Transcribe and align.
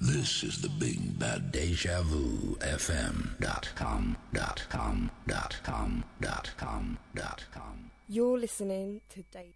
This 0.00 0.42
is 0.42 0.60
the 0.62 0.68
Big 0.68 1.16
Bad 1.18 1.52
Deja 1.52 2.02
Vu 2.02 2.56
FM 2.58 3.38
dot 3.38 3.68
com 3.76 4.16
dot 4.32 4.66
com 4.68 5.10
dot 5.28 5.56
com 5.62 6.04
dot 6.20 6.50
com 6.56 6.98
dot 7.14 7.44
com. 7.52 7.90
You're 8.08 8.36
listening 8.38 9.00
to 9.10 9.22
Dave. 9.30 9.54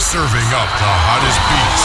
Serving 0.00 0.48
up 0.56 0.70
the 0.80 0.92
hottest 1.04 1.40
beats. 1.44 1.84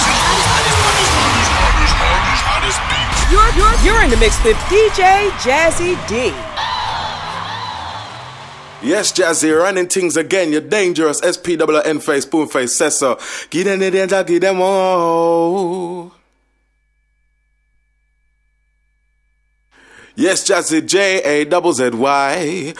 Hottest 2.48 2.80
beats. 2.88 3.20
You're, 3.30 3.52
you're, 3.60 3.76
you're 3.84 4.04
in 4.06 4.10
the 4.10 4.18
mix 4.18 4.42
with 4.46 4.56
DJ 4.72 5.28
Jazzy 5.44 5.98
D. 6.08 6.53
Yes, 8.84 9.14
Jazzy, 9.14 9.58
running 9.58 9.88
things 9.88 10.18
again. 10.18 10.52
You're 10.52 10.60
dangerous. 10.60 11.22
SPWN 11.22 12.02
face, 12.04 12.24
spoon 12.24 12.50
face, 12.50 12.76
so. 12.76 13.18
Give 13.50 13.64
them 13.66 13.80
the 13.80 14.24
give 14.28 14.42
them 14.42 14.62
all. 14.62 16.12
Yes, 20.16 20.48
Jazzy, 20.48 20.86
J 20.86 21.24
A 21.24 21.46
double 21.46 21.72
Z 21.72 21.92
Y. 21.92 22.74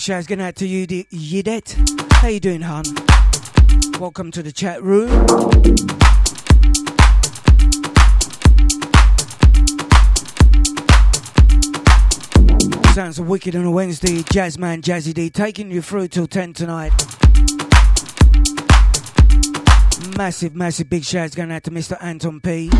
big 0.00 0.04
shouts 0.04 0.26
going 0.26 0.40
out 0.40 0.56
to 0.56 0.66
you, 0.66 0.86
Yidet. 0.86 1.76
How 2.14 2.28
you 2.28 2.40
doing, 2.40 2.62
hon? 2.62 2.84
Welcome 4.00 4.30
to 4.30 4.42
the 4.42 4.50
chat 4.50 4.82
room. 4.82 5.10
Sounds 12.94 13.20
wicked 13.20 13.54
on 13.54 13.66
a 13.66 13.70
Wednesday. 13.70 14.22
Jazzman 14.22 14.80
Jazzy 14.80 15.12
D 15.12 15.28
taking 15.28 15.70
you 15.70 15.82
through 15.82 16.08
till 16.08 16.26
10 16.26 16.54
tonight. 16.54 16.92
Massive, 20.16 20.54
massive 20.54 20.88
big 20.88 21.04
shouts 21.04 21.34
going 21.34 21.52
out 21.52 21.64
to 21.64 21.70
Mr. 21.70 21.98
Anton 22.00 22.40
P. 22.40 22.70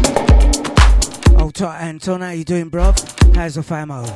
Old 1.38 1.54
tight 1.54 1.82
Anton, 1.82 2.22
how 2.22 2.30
you 2.30 2.44
doing, 2.44 2.70
bruv? 2.70 2.96
How's 3.36 3.56
the 3.56 3.60
famo? 3.60 4.08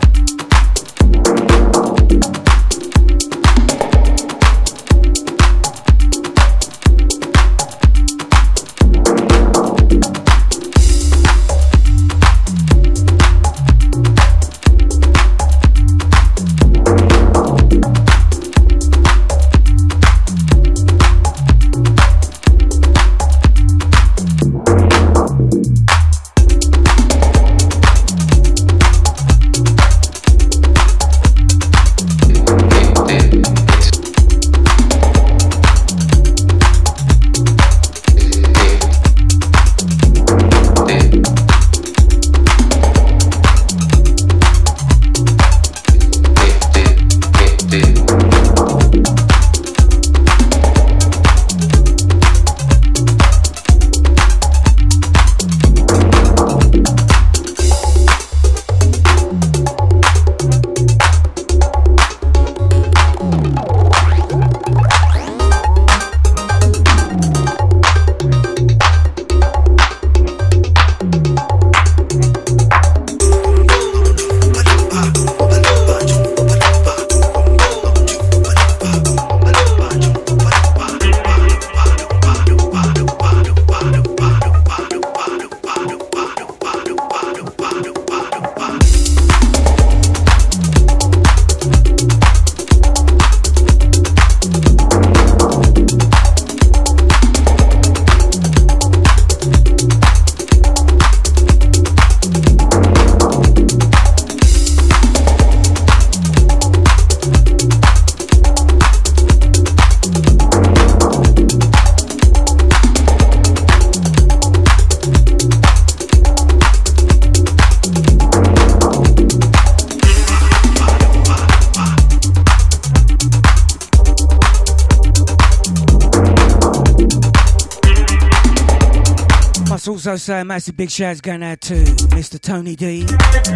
Say 130.24 130.40
a 130.40 130.44
massive 130.44 130.74
big 130.74 130.90
shout 130.90 131.20
going 131.20 131.42
out 131.42 131.60
to 131.60 131.74
Mr. 132.14 132.40
Tony 132.40 132.74
D. 132.74 133.06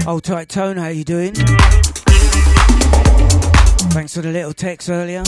Old 0.07 0.23
tight 0.23 0.51
Tone, 0.51 0.77
how 0.77 0.89
you 0.89 1.03
doing? 1.03 1.33
Thanks 3.95 4.13
for 4.13 4.21
the 4.21 4.31
little 4.31 4.53
text 4.53 4.91
earlier. 4.91 5.23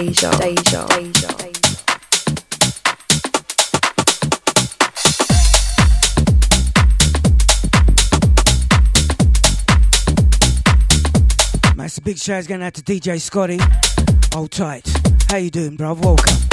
Deja, 0.00 0.30
big 12.02 12.16
shout 12.16 12.48
going 12.48 12.62
out 12.62 12.72
to 12.72 12.82
DJ 12.82 13.20
Scotty. 13.20 13.58
Hold 14.32 14.52
tight. 14.52 14.88
How 15.28 15.36
you 15.36 15.50
doing, 15.50 15.76
bro? 15.76 15.92
Welcome. 15.92 16.49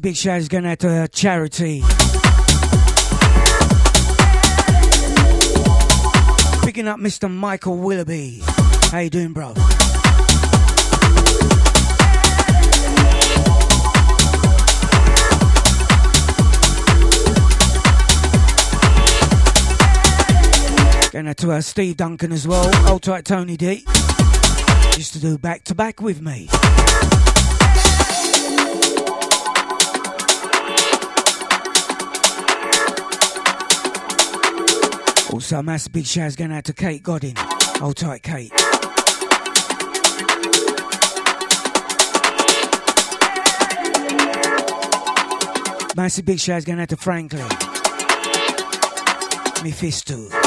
Big 0.00 0.16
shout 0.16 0.40
is 0.40 0.48
going 0.48 0.66
out 0.66 0.80
to 0.80 1.08
charity. 1.12 1.80
Picking 6.64 6.88
up 6.88 6.98
Mr. 6.98 7.30
Michael 7.30 7.76
Willoughby. 7.76 8.42
How 8.90 8.98
you 8.98 9.10
doing, 9.10 9.32
bro? 9.32 9.54
Going 21.12 21.28
out 21.28 21.36
to 21.36 21.52
uh, 21.52 21.60
Steve 21.60 21.96
Duncan 21.96 22.32
as 22.32 22.48
well. 22.48 22.90
Old 22.90 23.02
tight 23.02 23.24
Tony 23.24 23.56
D. 23.56 23.84
Used 24.98 25.12
to 25.12 25.20
do 25.20 25.38
back 25.38 25.62
to 25.62 25.76
back 25.76 26.00
with 26.00 26.20
me. 26.20 26.48
Also, 35.32 35.60
a 35.60 35.62
massive 35.62 35.92
big 35.92 36.04
shout 36.04 36.36
going 36.36 36.50
out 36.50 36.64
to 36.64 36.72
Kate 36.72 37.04
Godin. 37.04 37.34
Hold 37.36 37.96
tight, 37.96 38.24
Kate. 38.24 38.50
Massive 45.94 46.24
big 46.24 46.40
shout 46.40 46.64
going 46.64 46.80
out 46.80 46.88
to 46.88 46.96
Franklin. 46.96 47.46
Mephisto. 49.62 50.37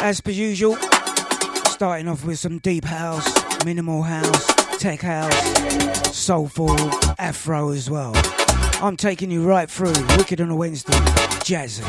As 0.00 0.20
per 0.20 0.30
usual, 0.30 0.76
starting 1.66 2.08
off 2.08 2.24
with 2.24 2.38
some 2.38 2.58
deep 2.58 2.84
house, 2.84 3.26
minimal 3.64 4.02
house, 4.02 4.46
tech 4.78 5.00
house, 5.00 6.16
soulful, 6.16 6.76
afro 7.18 7.70
as 7.70 7.90
well. 7.90 8.12
I'm 8.80 8.96
taking 8.96 9.30
you 9.30 9.44
right 9.44 9.68
through 9.68 9.92
Wicked 10.16 10.40
on 10.40 10.50
a 10.50 10.56
Wednesday, 10.56 10.92
Jazzy. 11.42 11.82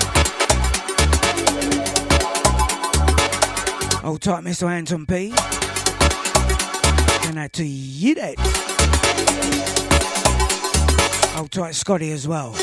Old 4.04 4.22
tight, 4.22 4.44
Mr. 4.44 4.68
Anton 4.68 5.06
P. 5.06 5.32
And 7.28 7.38
out 7.38 7.54
to 7.54 7.64
you, 7.64 8.16
that. 8.16 8.36
Old 11.38 11.52
tight, 11.52 11.76
Scotty 11.76 12.12
as 12.12 12.28
well. 12.28 12.56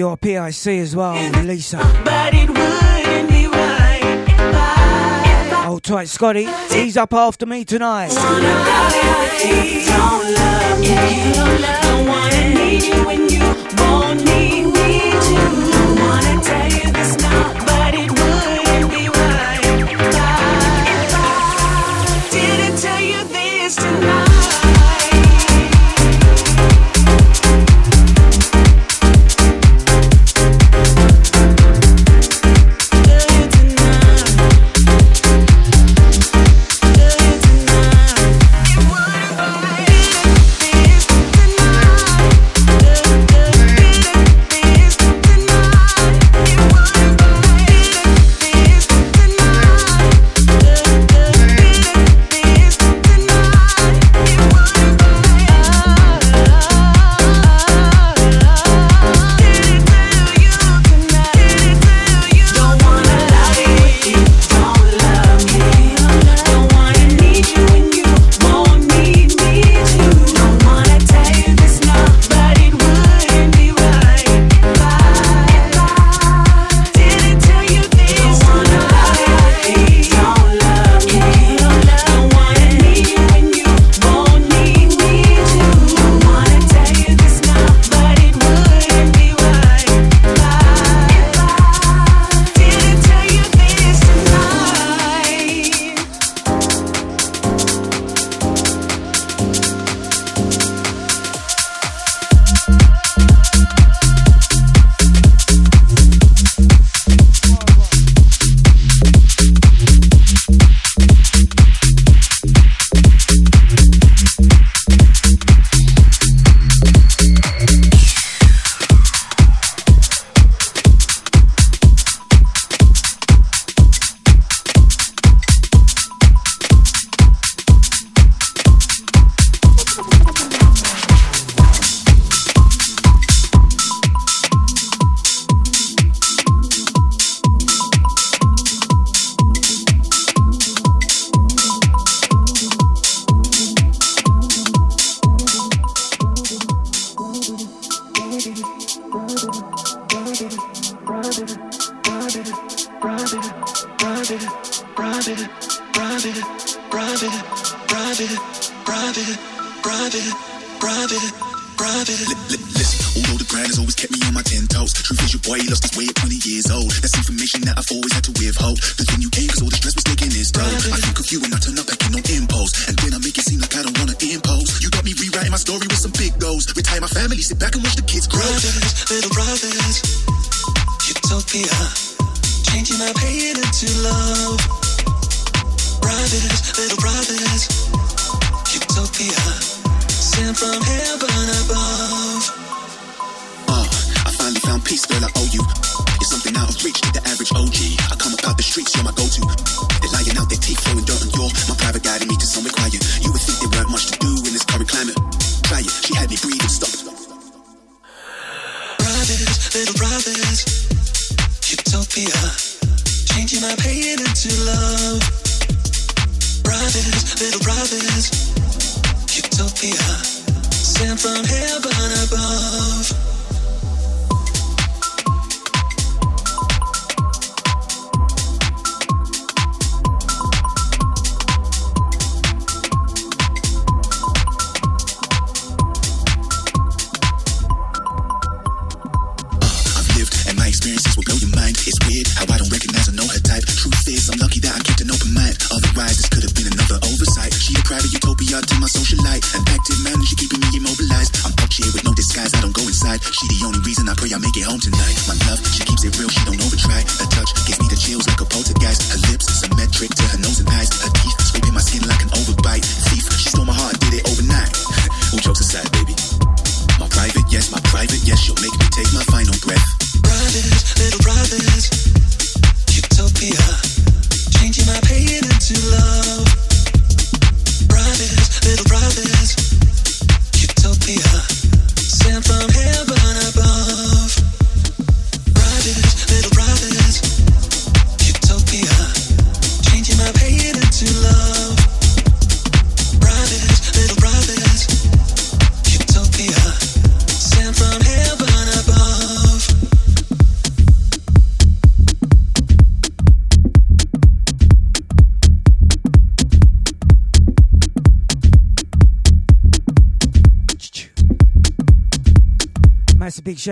your 0.00 0.16
PIC 0.16 0.66
as 0.80 0.96
well, 0.96 1.12
Lisa. 1.42 1.76
But 2.06 2.32
it 2.32 2.48
wouldn't 2.48 3.28
be 3.28 3.46
right 3.46 4.00
if 4.26 4.40
I, 4.40 5.64
Hold 5.66 5.82
tight, 5.82 6.08
Scotty. 6.08 6.48
He's 6.70 6.96
up 6.96 7.12
after 7.12 7.44
me 7.44 7.66
tonight. 7.66 8.08
Don't 8.08 8.50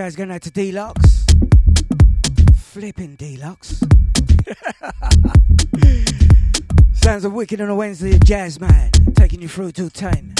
guys 0.09 0.15
going 0.15 0.31
out 0.31 0.41
to 0.41 0.49
Deluxe. 0.49 1.27
Flipping 2.55 3.15
Deluxe. 3.15 3.83
Sounds 6.93 7.25
of 7.25 7.33
Wicked 7.33 7.61
on 7.61 7.69
a 7.69 7.75
Wednesday, 7.75 8.17
Jazz 8.17 8.59
Man, 8.59 8.89
taking 9.13 9.39
you 9.39 9.47
through 9.47 9.71
to 9.73 9.87
10. 9.91 10.38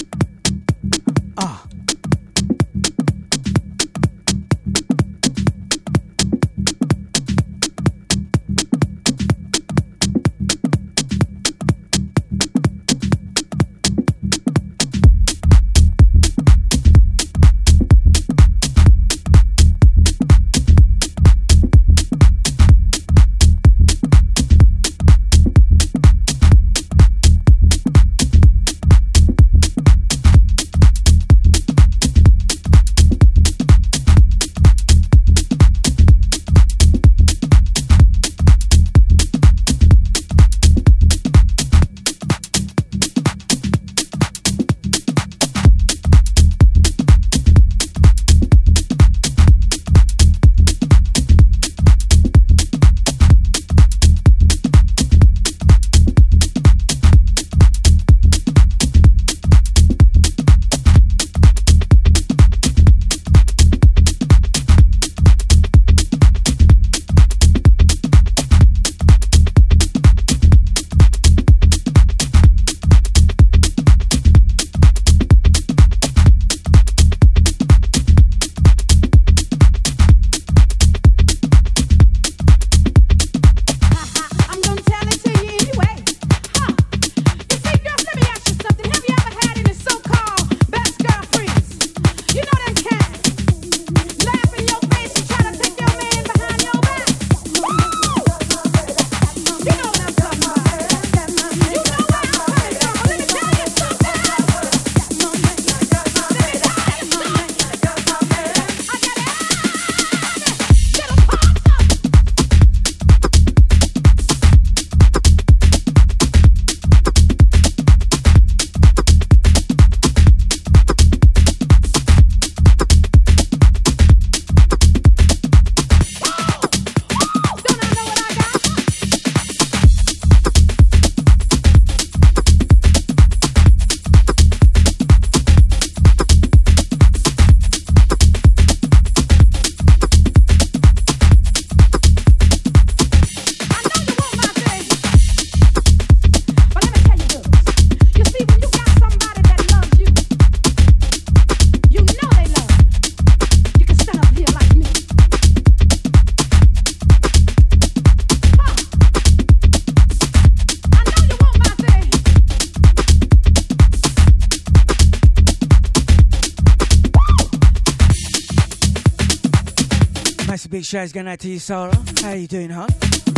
shouts 170.89 171.11
going 171.11 171.27
out 171.27 171.37
to 171.37 171.47
you, 171.47 171.59
Sarah. 171.59 171.95
How 172.23 172.31
you 172.31 172.47
doing, 172.47 172.71
huh? 172.71 172.87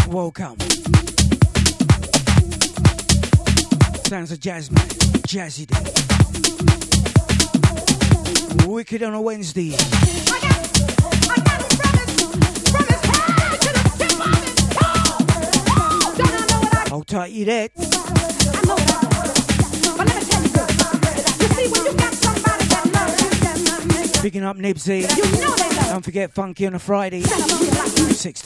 Welcome. 0.07 0.57
Sounds 4.05 4.31
of 4.31 4.39
Jasmine. 4.39 4.79
Jazzy 5.27 5.67
D. 5.67 5.75
Wicked 8.65 9.03
on 9.03 9.13
a 9.13 9.21
Wednesday. 9.21 9.73
I'll 16.89 17.03
tight 17.03 17.31
you 17.33 17.43
that. 17.45 19.10
Picking 24.21 24.43
up 24.43 24.55
Nibsy. 24.55 25.07
Don't 25.89 26.05
forget 26.05 26.31
Funky 26.31 26.67
on 26.67 26.75
a 26.75 26.79
Friday. 26.79 27.21
6 27.21 28.41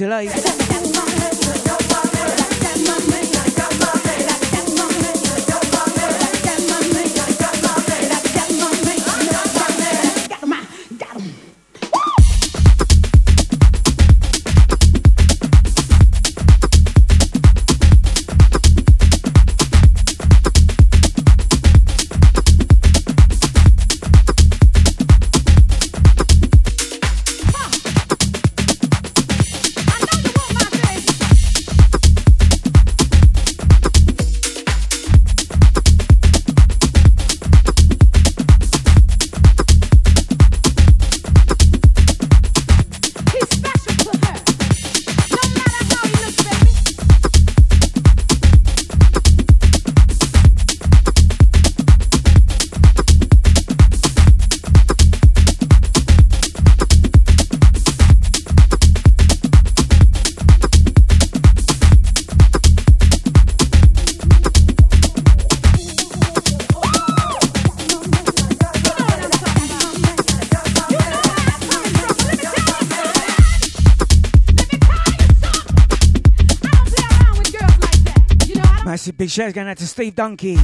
Big 79.25 79.31
shout's 79.31 79.53
going 79.53 79.67
out 79.67 79.77
to 79.77 79.87
Steve 79.87 80.13
Donkey. 80.13 80.55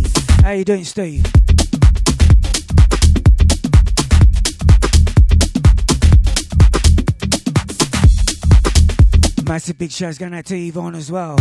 How 0.43 0.51
you 0.51 0.63
doing, 0.63 0.83
Steve? 0.83 1.23
Massive 9.47 9.79
big 9.79 9.89
shows 9.89 10.19
going 10.19 10.35
out 10.35 10.45
to 10.45 10.55
Yvonne 10.55 10.93
as 10.93 11.11
well. 11.11 11.37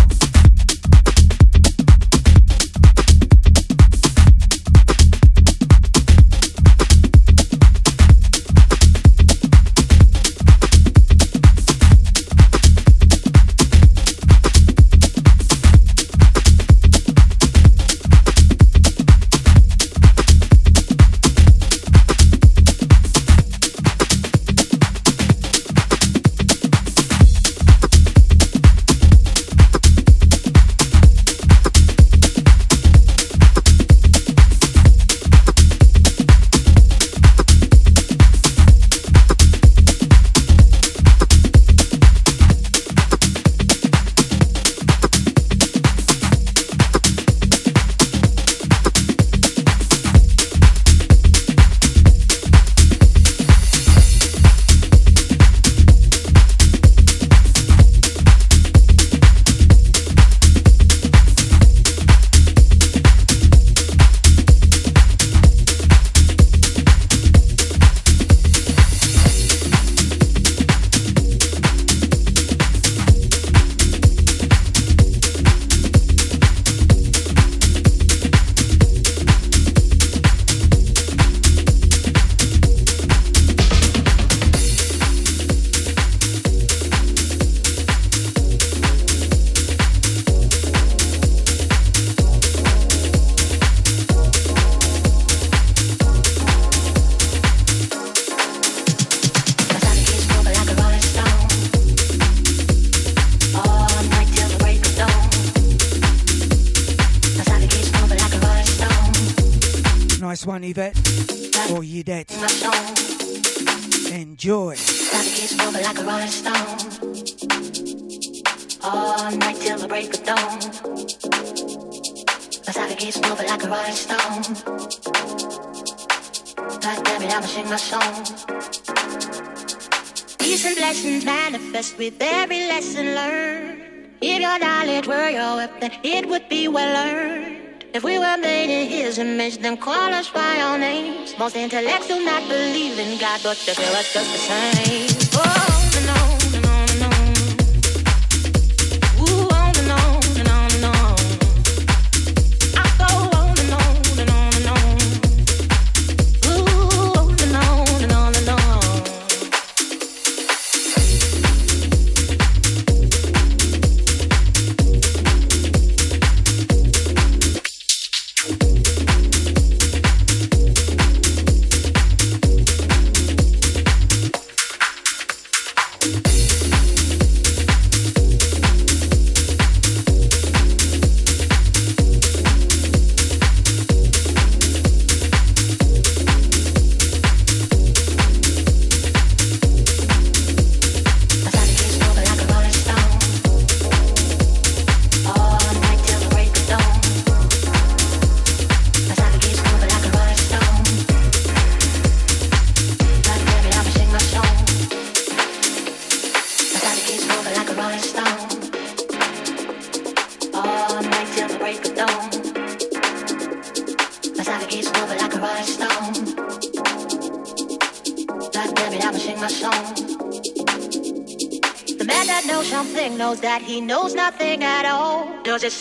I 143.32 143.38
thought 143.38 143.58
that 143.58 143.76
feel 143.76 143.92
was 143.92 144.12
just 144.12 144.32
the 144.32 144.38
same. 144.38 145.09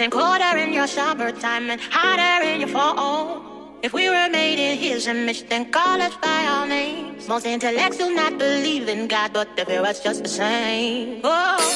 and 0.02 0.12
colder 0.12 0.58
in 0.58 0.72
your 0.72 0.88
summertime 0.88 1.70
and 1.70 1.82
hotter 1.82 2.46
in 2.46 2.62
your 2.62 2.70
fall. 2.70 3.44
If 3.82 3.94
we 3.94 4.10
were 4.10 4.30
made 4.30 4.60
in 4.60 4.78
his 4.78 5.08
image, 5.08 5.48
then 5.50 5.72
call 5.72 6.02
us 6.02 6.16
by 6.18 6.46
our 6.46 6.68
names. 6.68 7.28
Most 7.28 7.46
intellects 7.46 7.98
do 7.98 8.14
not 8.14 8.38
believe 8.38 8.90
in 8.90 9.08
God, 9.08 9.34
but 9.34 9.56
they 9.56 9.64
view 9.64 9.80
us 9.80 10.04
just 10.04 10.24
the 10.24 10.30
same. 10.30 11.22
Oh. 11.24 11.69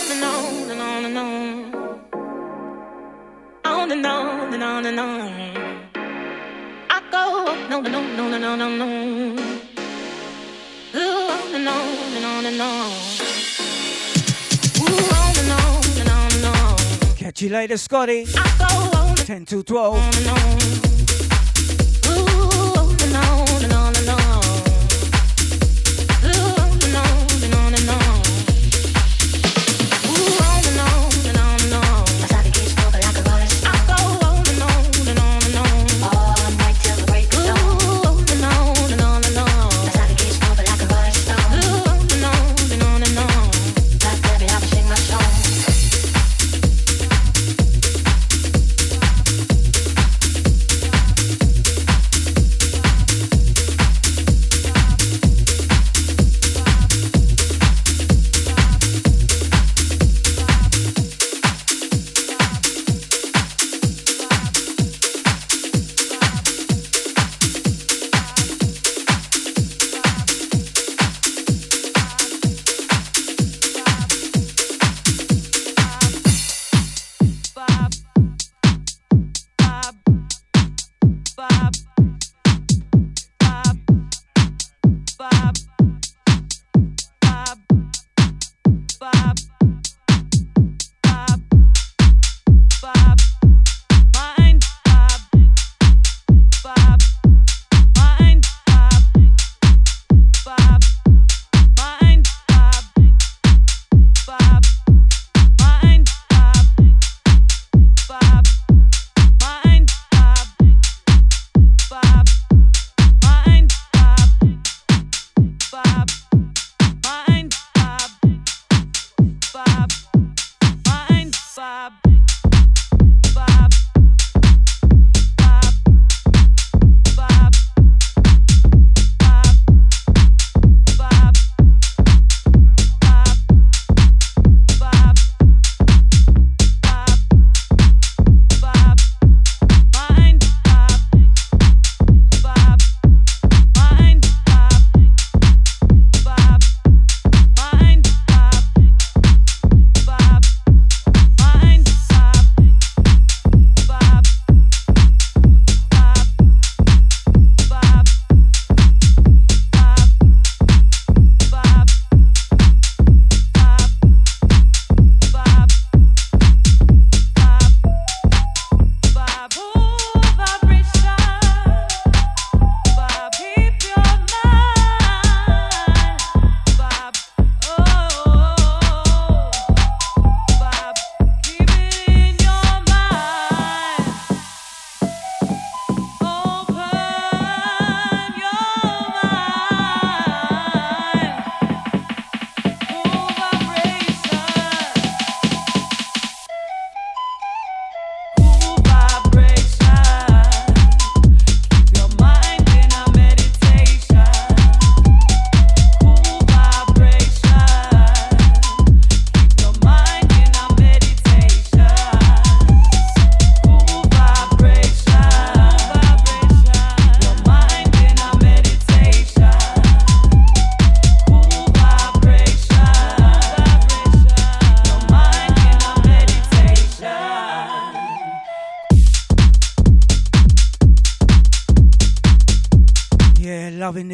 Play 17.64 17.68
the 17.68 17.78
Scotty. 17.78 18.26
10 19.26 19.45
to 19.45 19.64
12. 19.64 20.93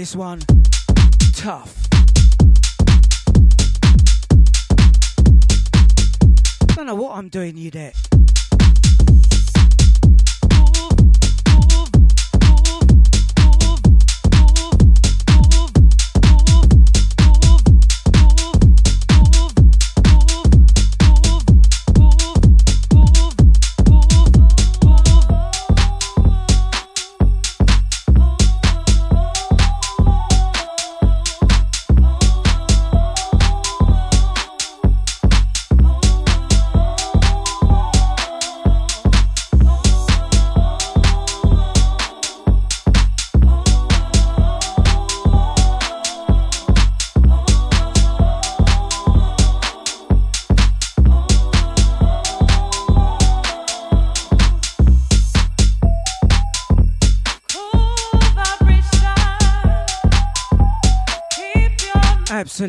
This 0.09 0.15
one 0.15 0.48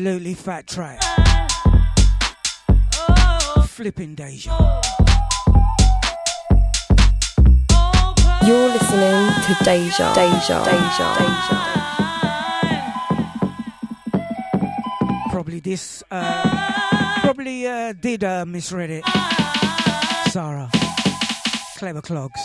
Absolutely 0.01 0.33
fat 0.33 0.65
track. 0.65 0.99
Flipping 3.67 4.15
Deja. 4.15 4.49
You're 8.47 8.69
listening 8.69 9.29
to 9.45 9.55
Deja, 9.63 10.11
Deja, 10.15 10.63
Deja, 10.65 11.13
Deja. 11.19 11.57
Probably 15.29 15.59
this, 15.59 16.03
uh, 16.09 17.19
probably 17.21 17.67
uh, 17.67 17.93
did 17.93 18.23
uh, 18.23 18.43
misread 18.45 18.89
it. 18.89 19.05
Sarah. 20.31 20.71
Clever 21.77 22.01
clogs. 22.01 22.41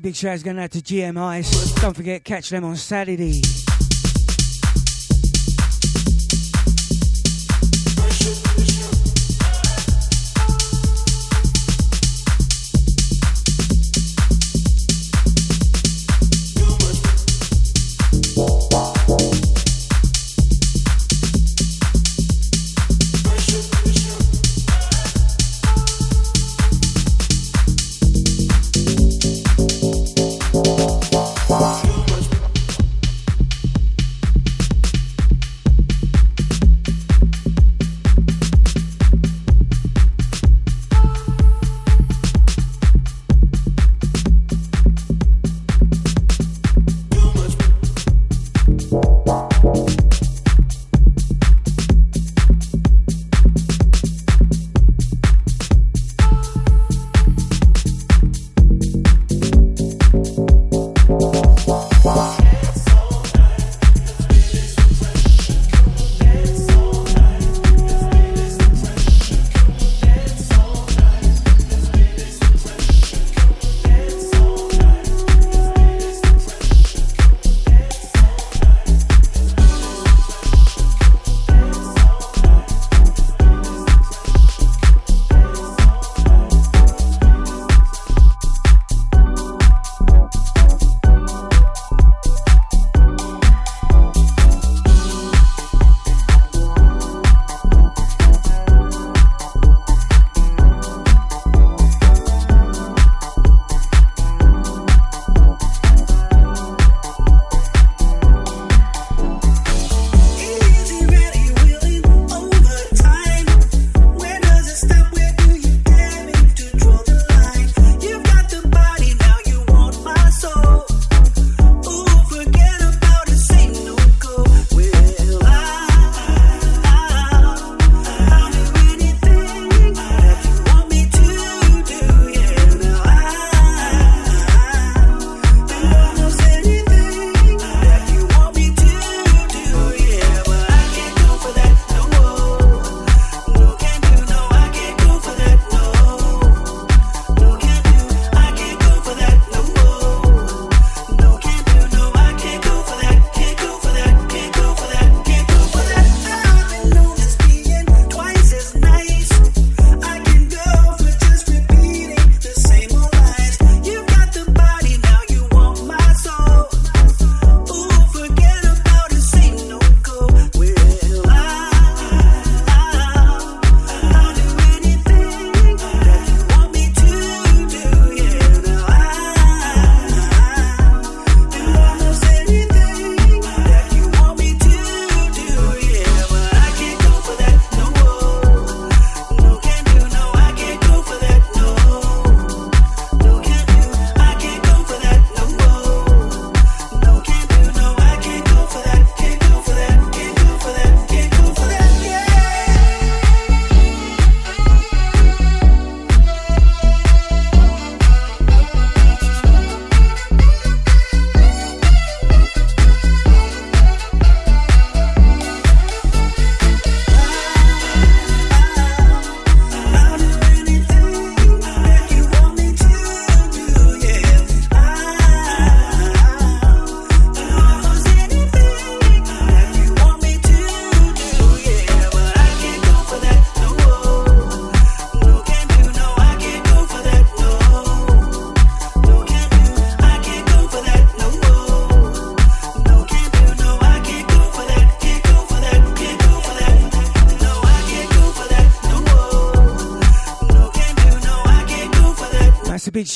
Big 0.00 0.14
shout 0.14 0.42
going 0.42 0.58
out 0.58 0.70
to 0.72 0.78
GM 0.78 1.18
Ice. 1.18 1.72
Don't 1.80 1.94
forget, 1.94 2.24
catch 2.24 2.50
them 2.50 2.64
on 2.64 2.76
Saturday. 2.76 3.42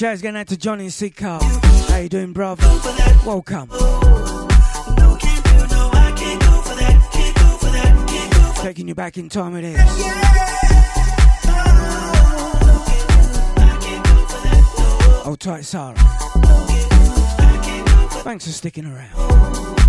shares 0.01 0.23
going 0.23 0.35
out 0.35 0.47
to 0.47 0.57
Johnny 0.57 0.85
and 0.85 0.93
C. 0.95 1.13
How 1.19 1.99
you 2.03 2.09
doing, 2.09 2.33
brother? 2.33 2.67
Welcome. 3.27 3.69
Taking 8.63 8.89
you 8.89 8.95
back 8.95 9.19
in 9.19 9.29
time 9.29 9.57
it 9.57 9.65
is. 9.65 9.79
Hold 15.23 15.39
tight, 15.39 15.67
Sarah. 15.67 15.95
Thanks 18.23 18.47
for 18.47 18.53
sticking 18.53 18.87
around. 18.87 19.80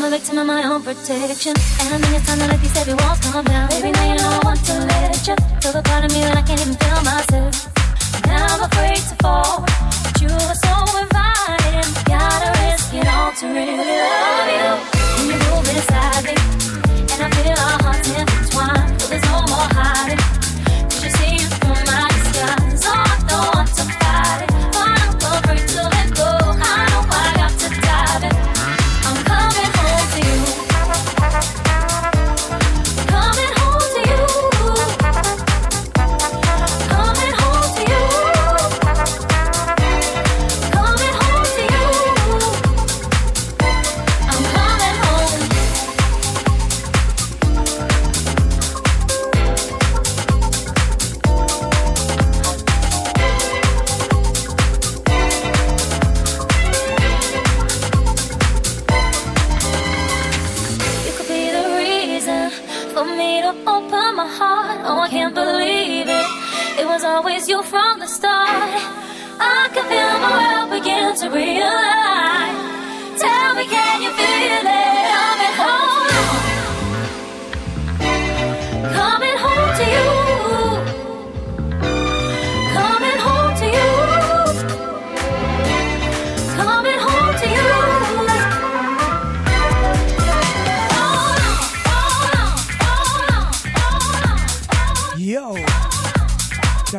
I'm 0.00 0.06
a 0.06 0.16
victim 0.16 0.38
of 0.38 0.46
my 0.46 0.64
own 0.64 0.82
protection. 0.82 1.52
And 1.52 1.92
I 1.92 1.98
think 2.00 2.16
it's 2.16 2.26
time 2.26 2.38
to 2.38 2.46
let 2.46 2.58
these 2.62 2.72
heavy 2.72 2.94
walls 2.94 3.20
come 3.20 3.44
down. 3.44 3.68
Baby, 3.68 3.92
now 3.92 4.08
you 4.08 4.16
know 4.16 4.30
I 4.32 4.40
want 4.42 4.64
to 4.64 4.72
let 4.88 5.28
you 5.28 5.36
feel 5.60 5.72
the 5.76 5.82
part 5.84 6.06
of 6.06 6.10
me 6.16 6.20
that 6.24 6.38
I 6.38 6.40
can't 6.40 6.58
even 6.58 6.72
feel 6.72 7.00
myself. 7.04 7.68
Now 8.24 8.46
I'm 8.48 8.62
afraid 8.64 8.96
to 8.96 9.16
fall, 9.20 9.60
but 9.60 10.16
you 10.24 10.32
are 10.32 10.56
so 10.56 10.72
inviting. 11.04 11.84
Gotta 12.08 12.48
risk 12.64 12.94
it 12.96 13.04
all 13.12 13.32
to 13.44 13.46
really 13.52 13.76
love 13.76 14.48
you. 14.56 14.72
when 15.20 15.26
you 15.28 15.38
move 15.52 15.68
inside 15.68 16.24
me, 16.24 16.36
and 17.12 17.20
I 17.20 17.28
feel 17.36 17.60
our 17.60 17.76
hearts 17.84 18.08
intertwined. 18.08 18.96
But 18.96 19.08
there's 19.12 19.28
no 19.28 19.44
more 19.52 19.68
hiding. 19.76 20.39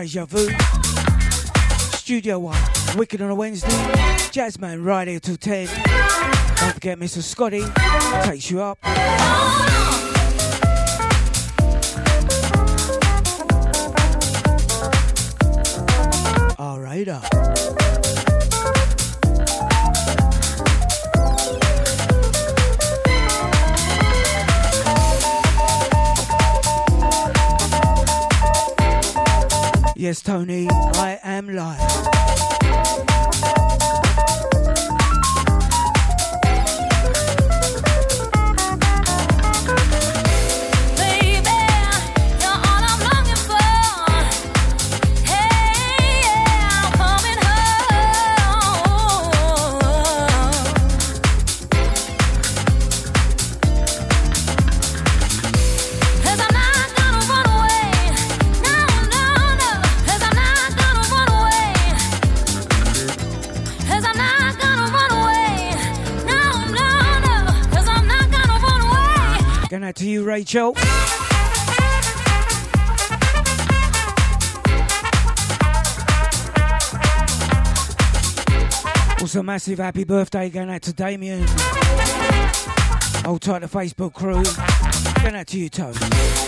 Deja 0.01 0.25
Vu. 0.25 0.49
Studio 1.95 2.39
One, 2.39 2.57
Wicked 2.97 3.21
on 3.21 3.29
a 3.29 3.35
Wednesday. 3.35 3.69
Jazzman 4.31 4.83
right 4.83 5.07
here 5.07 5.19
till 5.19 5.37
10. 5.37 5.67
Don't 5.67 6.73
forget 6.73 6.97
Mr. 6.97 7.21
Scotty 7.21 7.63
takes 8.23 8.49
you 8.49 8.61
up. 8.63 8.79
Alright 16.59 17.07
up. 17.07 17.40
Tony, 30.19 30.67
I 30.69 31.19
am 31.23 31.47
live. 31.55 32.60
Rachel. 70.53 70.73
Also, 79.21 79.41
massive 79.43 79.77
happy 79.77 80.03
birthday 80.03 80.49
going 80.49 80.69
out 80.69 80.81
to 80.81 80.91
Damien. 80.91 81.45
Hold 83.23 83.41
tight, 83.41 83.59
the 83.59 83.67
Facebook 83.67 84.13
crew. 84.13 84.43
Going 85.23 85.35
out 85.35 85.47
to 85.47 85.59
you, 85.59 85.69
Tone. 85.69 86.40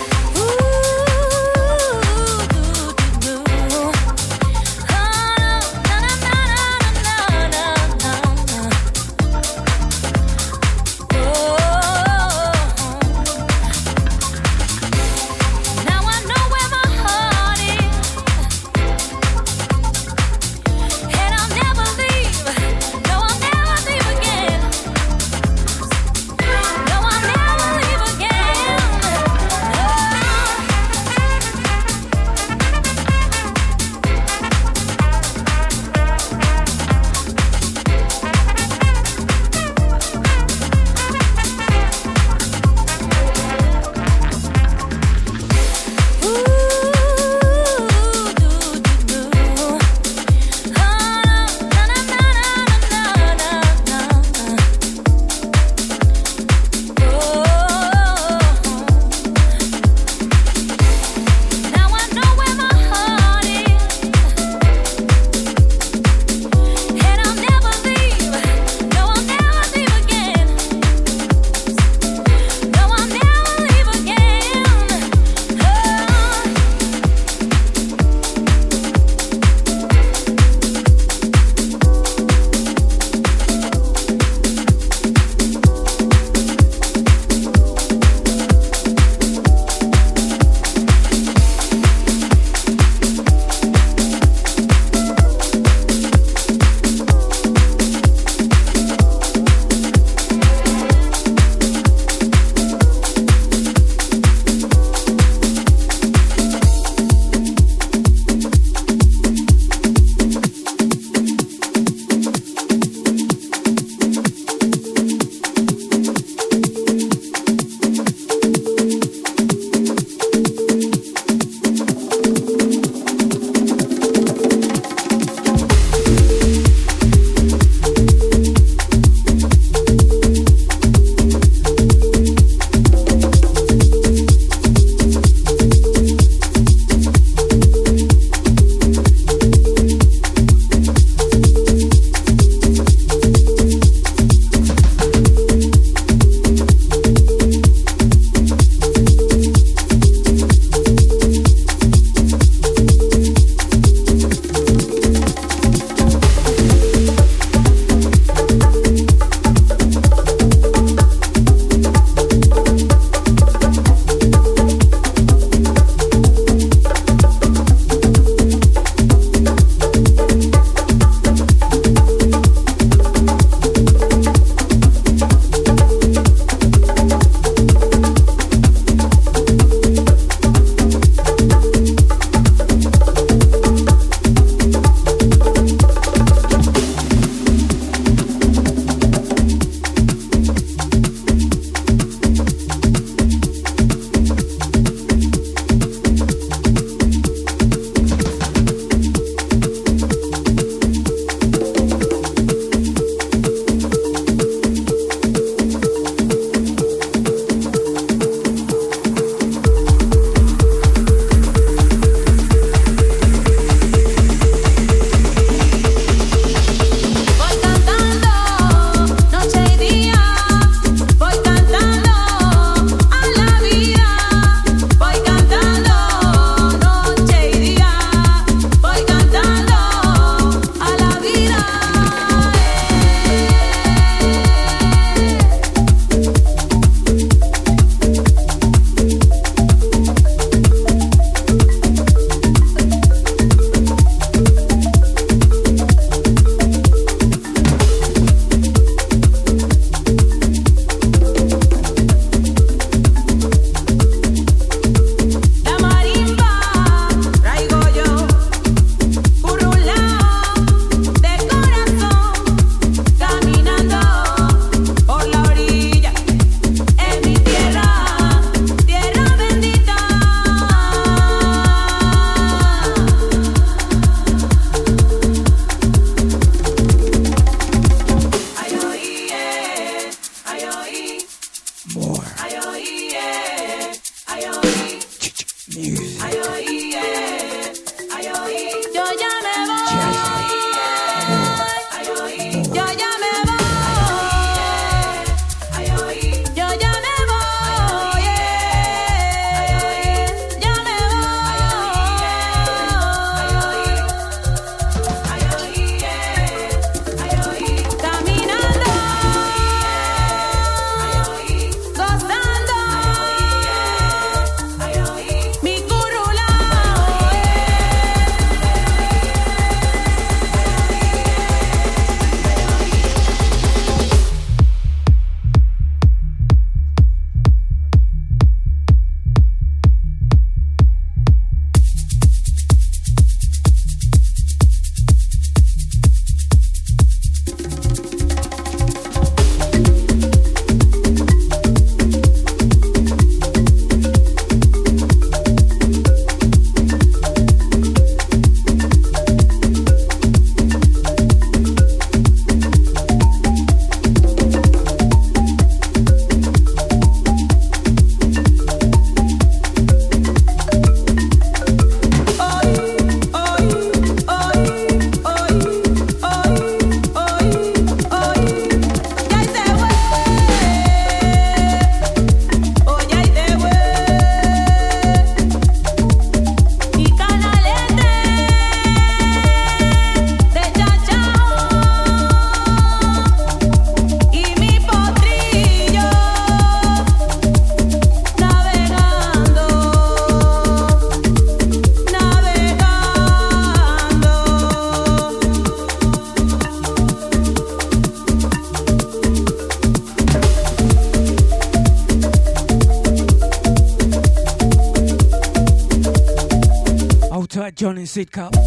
Tight, 408.13 408.62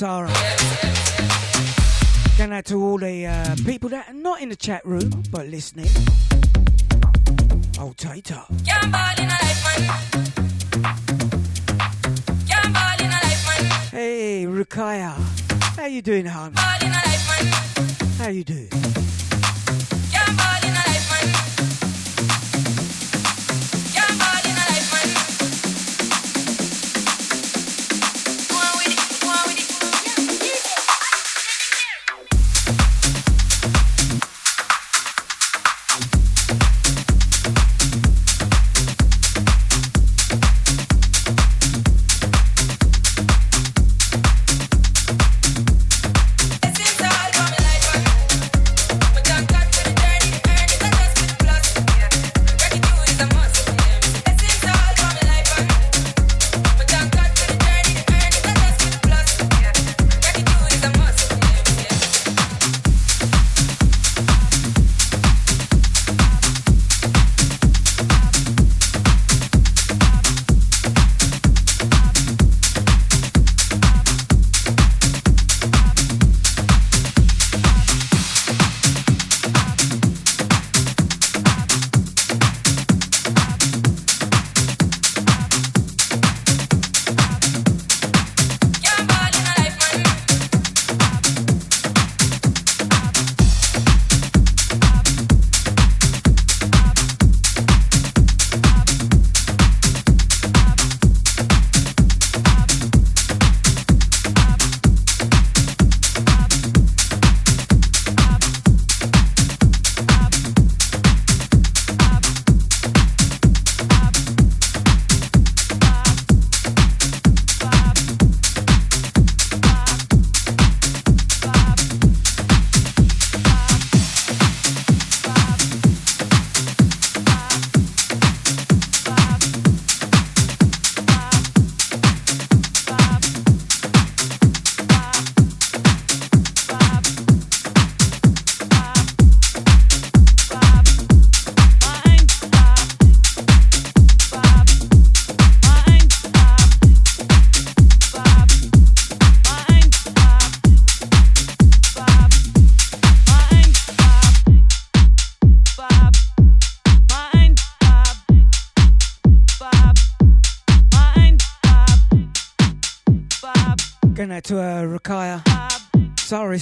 Sarah. 0.00 0.32
Going 2.38 2.54
out 2.54 2.64
to 2.64 2.82
all 2.82 2.96
the 2.96 3.26
uh, 3.26 3.54
people 3.66 3.90
that 3.90 4.08
are 4.08 4.14
not 4.14 4.40
in 4.40 4.48
the 4.48 4.56
chat 4.56 4.82
room 4.86 5.10
but 5.30 5.46
listening. 5.46 5.90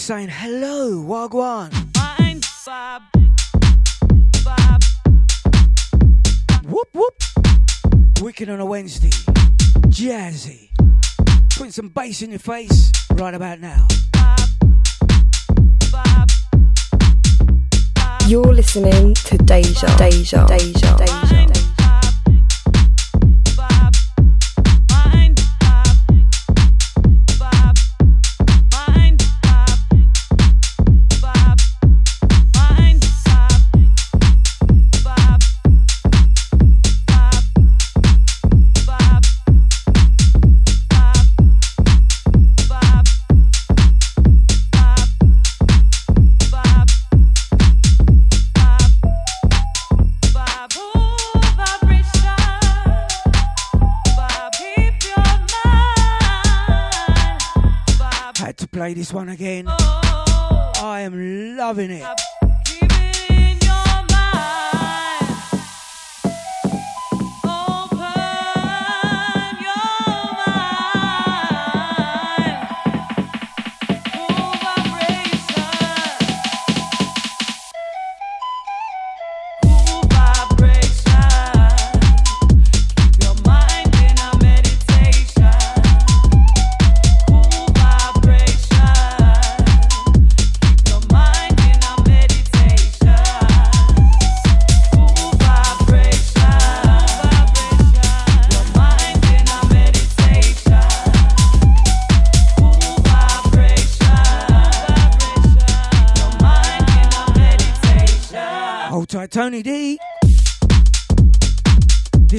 Saying 0.09 0.30
hello, 0.30 1.05
Wagwan. 1.05 1.70
Whoop 6.64 6.89
whoop. 6.94 7.22
Wicked 8.22 8.48
on 8.48 8.59
a 8.59 8.64
Wednesday. 8.64 9.10
Jazzy. 9.90 10.70
Putting 11.51 11.72
some 11.72 11.90
bass 11.90 12.22
in 12.22 12.30
your 12.30 12.39
face 12.39 12.90
right 13.16 13.35
about 13.35 13.60
now. 13.60 13.86
You're 18.26 18.55
listening 18.55 19.12
to 19.12 19.36
Deja, 19.36 19.94
Deja, 19.98 20.47
Deja, 20.47 20.97
Deja. 20.97 21.18
Play 58.89 58.94
this 58.94 59.12
one 59.12 59.28
again. 59.28 59.66
Oh. 59.69 60.73
I 60.82 61.02
am 61.02 61.56
loving 61.59 61.90
it. 61.90 62.27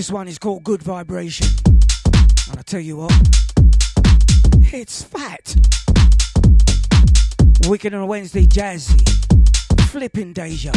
This 0.10 0.15
one 0.15 0.27
is 0.27 0.40
called 0.40 0.64
Good 0.64 0.81
Vibration. 0.81 1.45
And 2.49 2.57
I 2.57 2.64
tell 2.64 2.80
you 2.80 2.98
what, 2.98 3.14
it's 4.73 5.03
fat. 5.03 5.56
Wicked 7.68 7.94
on 7.94 8.02
a 8.02 8.06
Wednesday, 8.07 8.48
jazzy. 8.48 9.07
Flipping 9.91 10.34
Deja. 10.34 10.72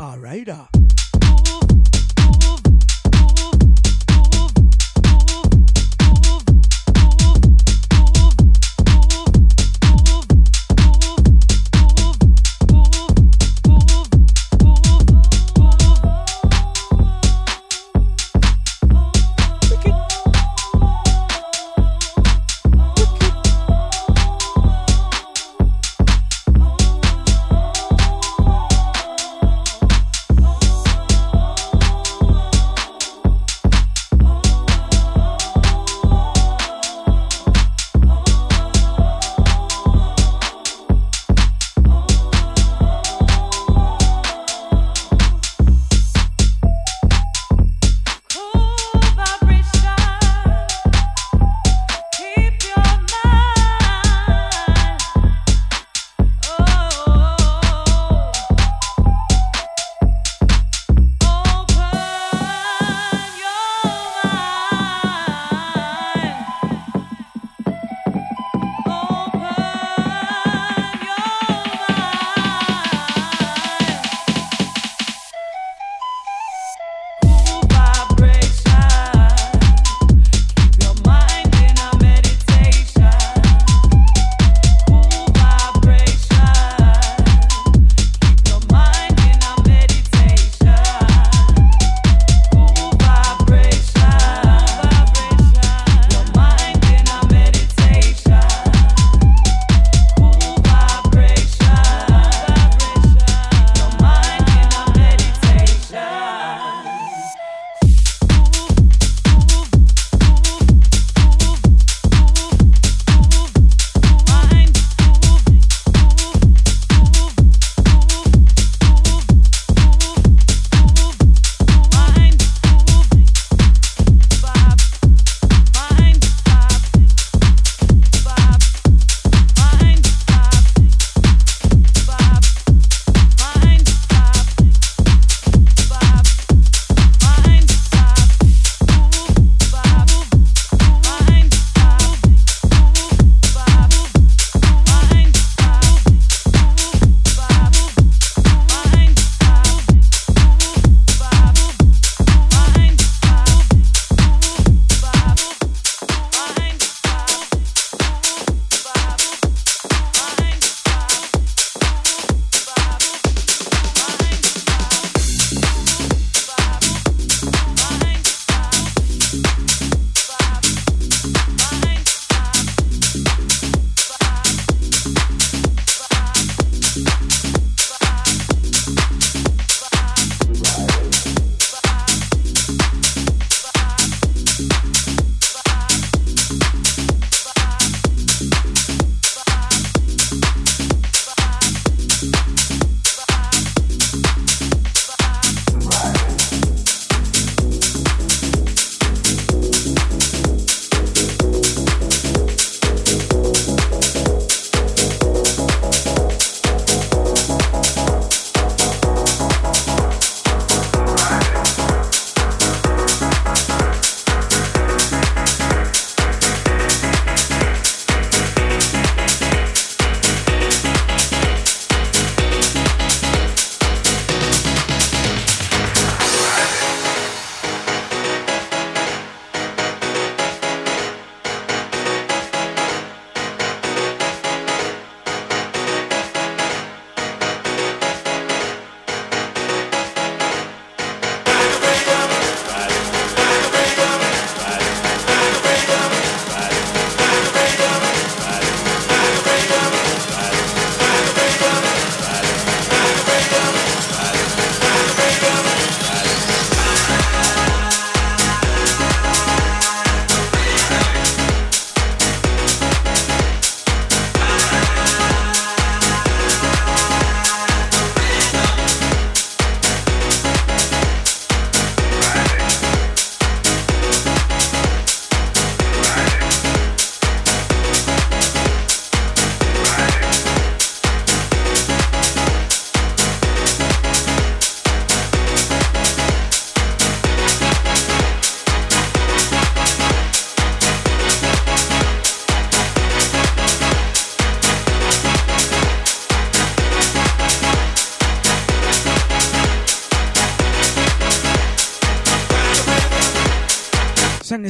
Alright, 0.00 0.48
uh. 0.48 0.79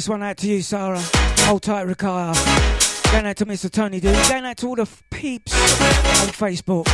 This 0.01 0.09
one 0.09 0.23
out 0.23 0.39
to 0.39 0.49
you, 0.49 0.63
Sarah. 0.63 0.99
Hold 1.41 1.61
tight, 1.61 1.87
Rikaya. 1.87 2.33
Going 3.13 3.27
out 3.27 3.37
to 3.37 3.45
Mr. 3.45 3.71
Tony 3.71 4.01
Dude. 4.01 4.17
Going 4.31 4.47
out 4.47 4.57
to 4.57 4.69
all 4.69 4.77
the 4.77 4.89
peeps 5.11 5.53
on 6.23 6.29
Facebook. 6.29 6.87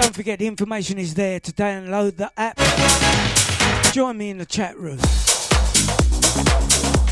Don't 0.00 0.14
forget 0.14 0.38
the 0.38 0.46
information 0.46 0.98
is 0.98 1.14
there 1.14 1.40
to 1.40 1.52
download 1.54 2.18
the 2.18 2.30
app. 2.36 2.56
Join 3.92 4.16
me 4.16 4.30
in 4.30 4.38
the 4.38 4.46
chat 4.46 4.78
room. 4.78 5.00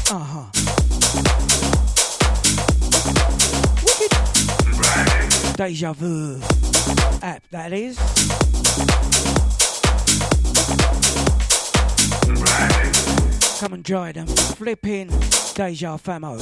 Uh 0.09 0.25
huh. 0.25 0.51
Deja 5.57 5.93
Vu 5.95 6.41
app, 7.23 7.43
that 7.51 7.73
is. 7.73 8.60
Come 13.61 13.74
and 13.74 13.85
join 13.85 14.15
them. 14.15 14.27
Flipping 14.27 15.09
Deja 15.55 15.99
Famo. 15.99 16.39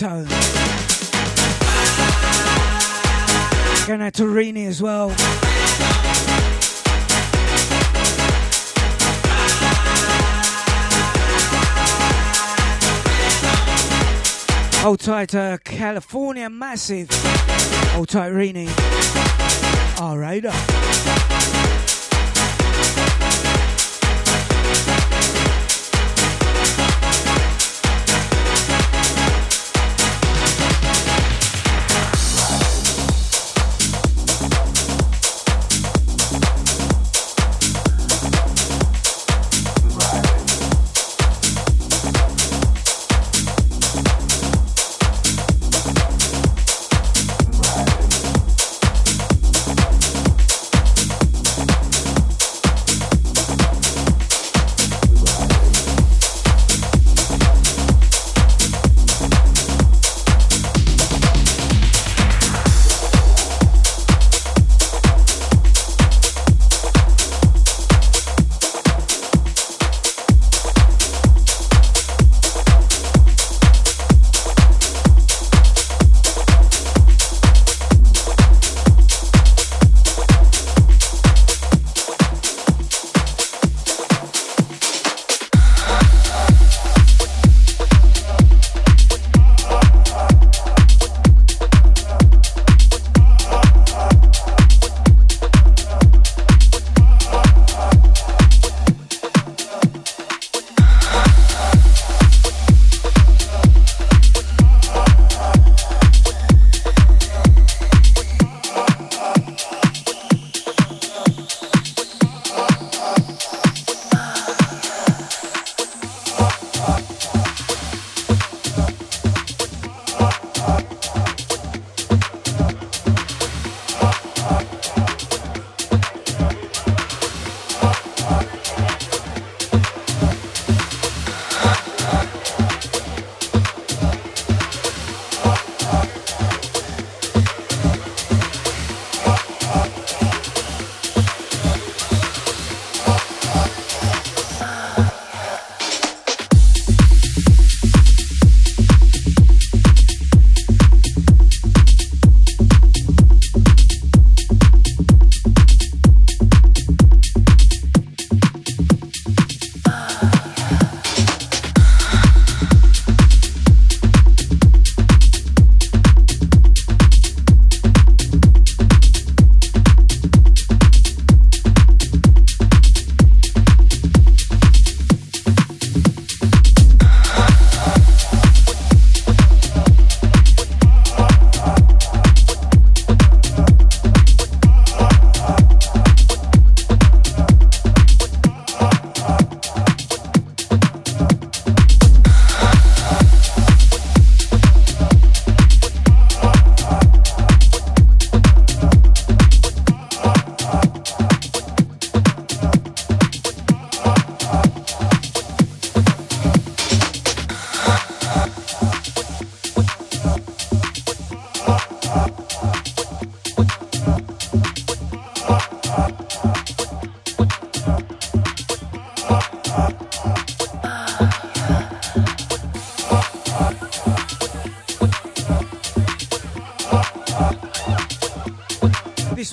Tone. 0.00 0.24
Going 3.86 4.00
out 4.00 4.14
to 4.14 4.22
Rini 4.22 4.66
as 4.66 4.80
well. 4.80 5.10
Hold 14.80 15.00
tight, 15.00 15.34
uh, 15.34 15.58
California 15.64 16.48
Massive. 16.48 17.10
Hold 17.92 18.08
tight, 18.08 18.32
Rini. 18.32 18.70
All 20.00 20.16
right. 20.16 20.46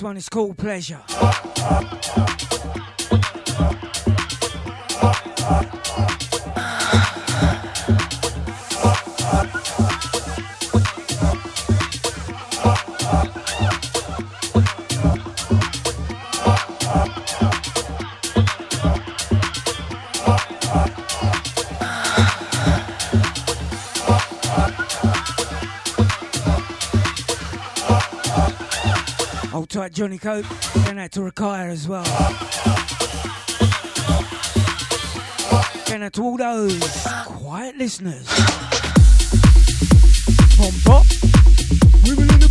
One 0.08 0.16
is 0.16 0.30
called 0.30 0.56
Pleasure. 0.56 1.02
Johnny 29.98 30.16
Cope. 30.16 30.46
Going 30.84 31.00
out 31.00 31.10
to 31.10 31.20
Rakaya 31.22 31.70
as 31.70 31.88
well. 31.88 32.04
Going 35.86 36.04
out 36.04 36.12
to 36.12 36.22
all 36.22 36.36
those 36.36 37.04
quiet 37.26 37.76
listeners. 37.76 38.24
Bom 40.56 40.72
bop. 40.84 41.04
Women 42.06 42.32
in 42.32 42.38
the 42.38 42.47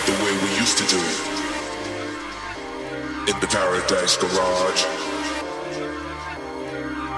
like 0.00 0.16
the 0.16 0.24
way 0.24 0.32
we 0.32 0.48
used 0.56 0.78
to 0.78 0.86
do 0.86 0.96
it. 0.96 1.18
In 3.28 3.36
the 3.40 3.46
Paradise 3.46 4.16
Garage. 4.16 4.82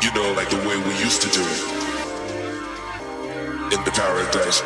You 0.03 0.11
know, 0.15 0.33
like 0.35 0.51
the 0.51 0.57
way 0.67 0.77
we 0.89 0.95
used 0.99 1.23
to 1.23 1.29
do 1.31 1.43
it. 1.43 1.63
In 3.75 3.85
the 3.85 3.93
Paradise. 3.93 4.63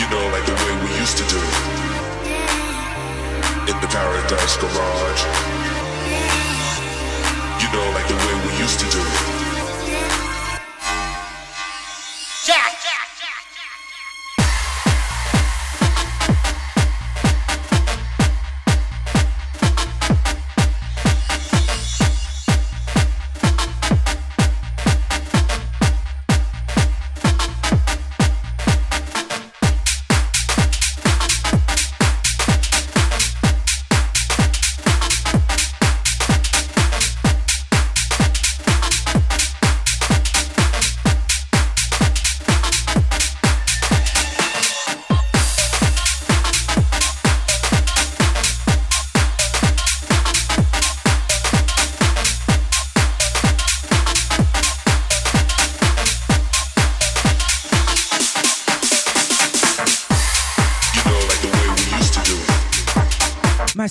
You 0.00 0.06
know, 0.12 0.24
like 0.34 0.44
the 0.44 0.56
way 0.62 0.72
we 0.84 0.90
used 1.00 1.16
to 1.16 1.24
do 1.32 1.38
it. 1.38 1.56
In 3.70 3.76
the 3.80 3.88
Paradise 3.88 4.56
Garage. 4.58 5.22
You 7.62 7.68
know, 7.72 7.86
like 7.96 8.08
the 8.08 8.16
way 8.16 8.34
we 8.46 8.52
used 8.58 8.80
to 8.80 8.86
do 8.90 9.00
it. 9.00 9.45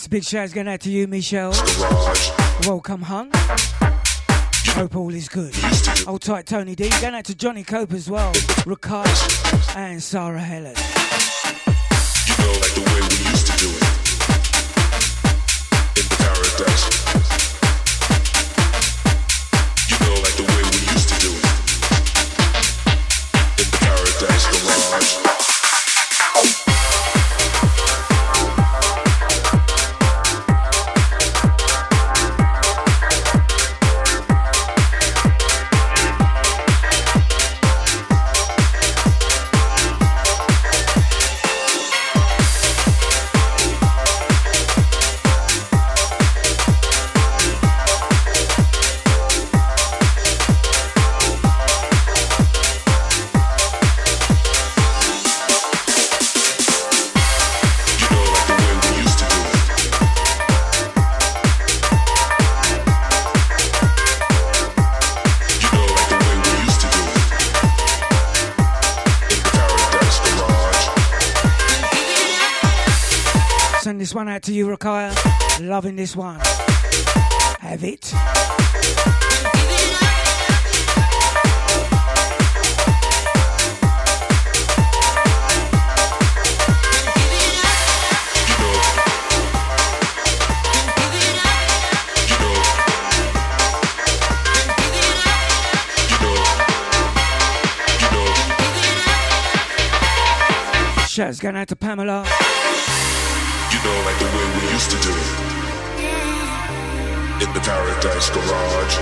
Big 0.09 0.23
shouts 0.23 0.53
going 0.53 0.67
out 0.67 0.79
to 0.81 0.89
you, 0.89 1.07
Michelle. 1.07 1.51
Welcome, 2.65 3.01
hung. 3.01 3.31
Hope 4.67 4.95
all 4.95 5.13
is 5.13 5.27
good. 5.27 5.53
Hold 6.05 6.21
tight, 6.21 6.45
Tony 6.45 6.75
D. 6.75 6.89
Going 7.01 7.15
out 7.15 7.25
to 7.25 7.35
Johnny 7.35 7.63
Cope 7.63 7.91
as 7.91 8.09
well. 8.09 8.31
Rakai 8.63 9.75
and 9.75 10.01
Sarah 10.01 10.39
Helen. 10.39 10.75
You 12.27 12.37
know, 12.37 12.51
like 12.61 12.73
the 12.75 12.81
way 12.81 13.01
we 13.01 13.17
used 13.29 13.47
to 13.47 13.57
do 13.57 13.67
it. 13.67 13.83
In 15.99 16.07
Paradise. 16.17 16.94
one 74.15 74.29
out 74.29 74.43
to 74.43 74.53
you, 74.53 74.67
Rakaya. 74.67 75.13
Loving 75.67 75.97
this 75.97 76.15
one. 76.15 76.39
Have 77.59 77.83
it. 77.83 78.13
Shouts 101.09 101.39
going 101.39 101.55
out 101.57 101.67
to 101.67 101.75
Pamela 101.75 102.25
know, 103.85 103.97
like 104.05 104.17
the 104.17 104.25
way 104.25 104.45
we 104.57 104.63
used 104.73 104.89
to 104.89 104.99
do. 105.07 105.13
In 107.43 107.53
the 107.53 107.59
paradise 107.59 108.29
garage. 108.31 108.97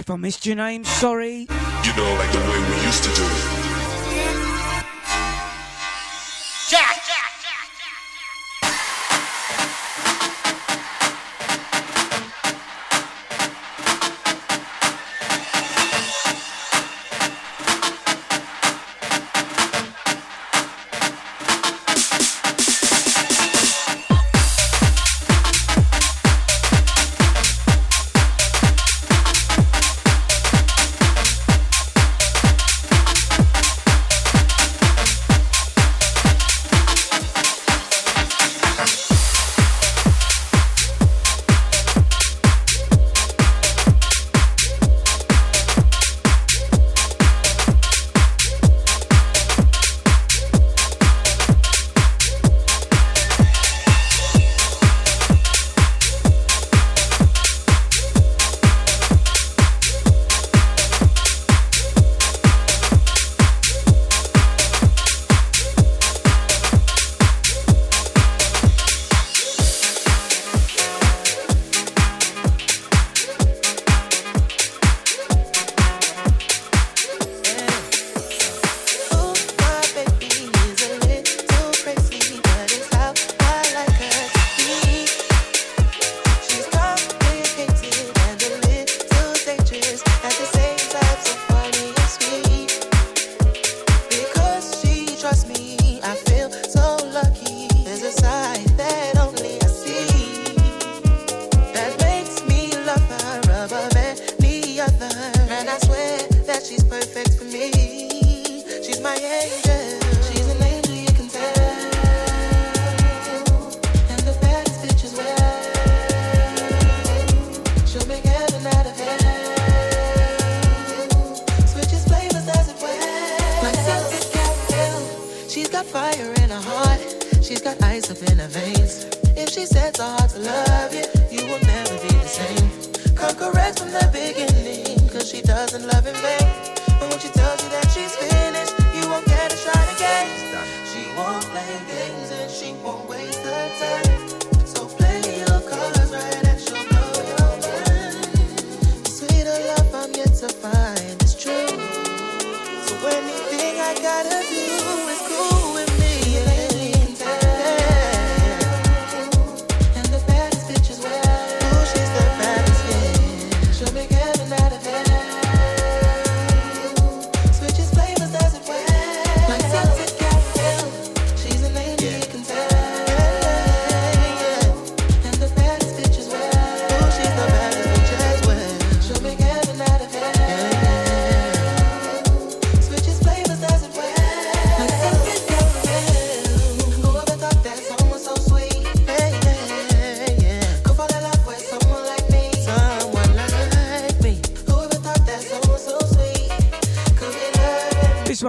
If 0.00 0.10
I 0.10 0.16
missed 0.16 0.44
your 0.44 0.56
name, 0.56 0.84
sorry. 0.84 1.48
You 1.84 1.92
know, 1.96 2.10
like 2.20 2.32
the 2.32 2.40
way 2.40 2.58
we 2.70 2.76
used 2.84 3.04
to 3.04 3.10
do 3.14 3.24
it. 3.24 3.65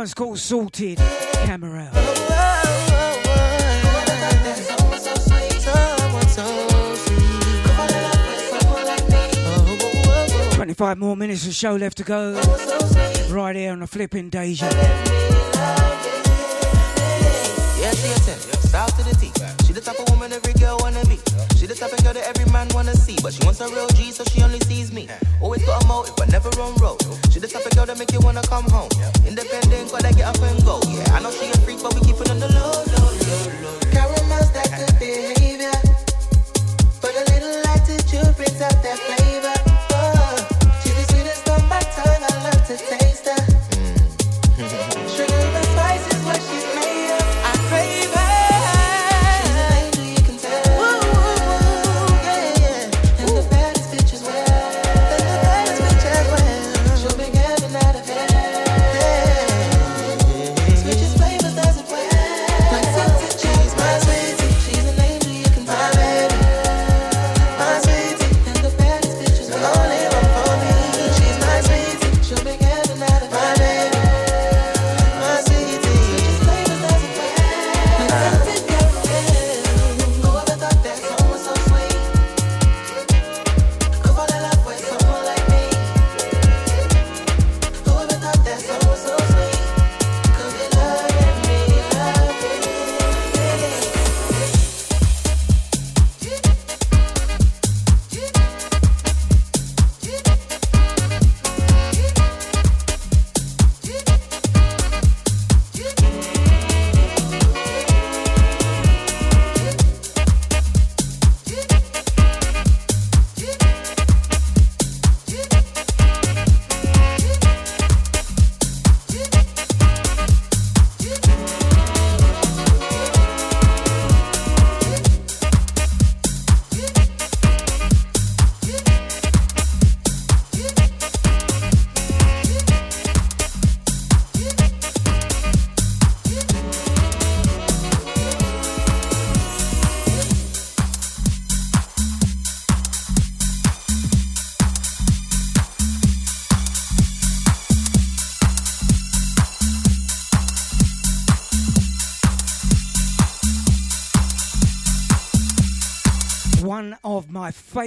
one's 0.08 0.14
called 0.14 0.40
Salted 0.40 0.98
Camera. 1.44 1.90
Twenty-five 10.54 10.98
more 10.98 11.18
minutes 11.18 11.46
of 11.46 11.54
show 11.54 11.76
left 11.76 11.98
to 11.98 12.04
go. 12.04 12.36
Right 13.30 13.56
here 13.58 13.74
on 13.74 13.80
the 13.80 13.88
flipping 13.88 14.30
Deja. 14.30 14.70
She 19.66 19.74
the 19.74 19.82
type 19.82 20.00
of 20.00 20.10
woman 20.10 20.32
every 20.32 20.54
girl 20.54 20.78
wanna 20.80 21.04
be. 21.06 21.20
She 21.58 21.66
the 21.66 21.76
type 21.76 21.92
of 21.92 22.04
girl 22.04 22.14
that 22.14 22.24
every 22.28 22.50
man 22.52 22.70
wanna 22.74 22.96
see. 22.96 23.18
But 23.22 23.34
she 23.34 23.44
wants 23.44 23.60
a 23.60 23.68
real 23.68 23.88
G, 23.90 24.12
so 24.12 24.24
she 24.24 24.42
only 24.42 24.60
sees 24.62 24.94
me. 24.94 25.10
Always 25.42 25.66
got 25.66 25.84
a 25.84 25.88
motive, 25.88 26.16
but 26.16 26.30
never 26.32 26.50
on 26.62 26.76
road. 26.76 27.02
She 27.32 27.40
the 27.40 27.48
type 27.48 27.66
of 27.66 27.72
girl 27.76 27.86
that 27.86 27.98
make 28.00 28.12
you 28.14 28.20
wanna 28.22 28.42
come 28.44 28.66
home 28.70 28.90
but 31.90 32.02
we 32.02 32.08
keep 32.08 32.17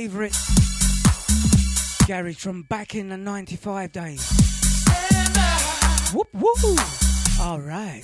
favourite 0.09 0.35
garage 2.07 2.37
from 2.37 2.63
back 2.63 2.95
in 2.95 3.11
the 3.11 3.17
95 3.19 3.93
days. 3.93 4.31
Whoop 6.15 6.29
whoop. 6.33 6.81
All 7.39 7.61
right. 7.61 8.01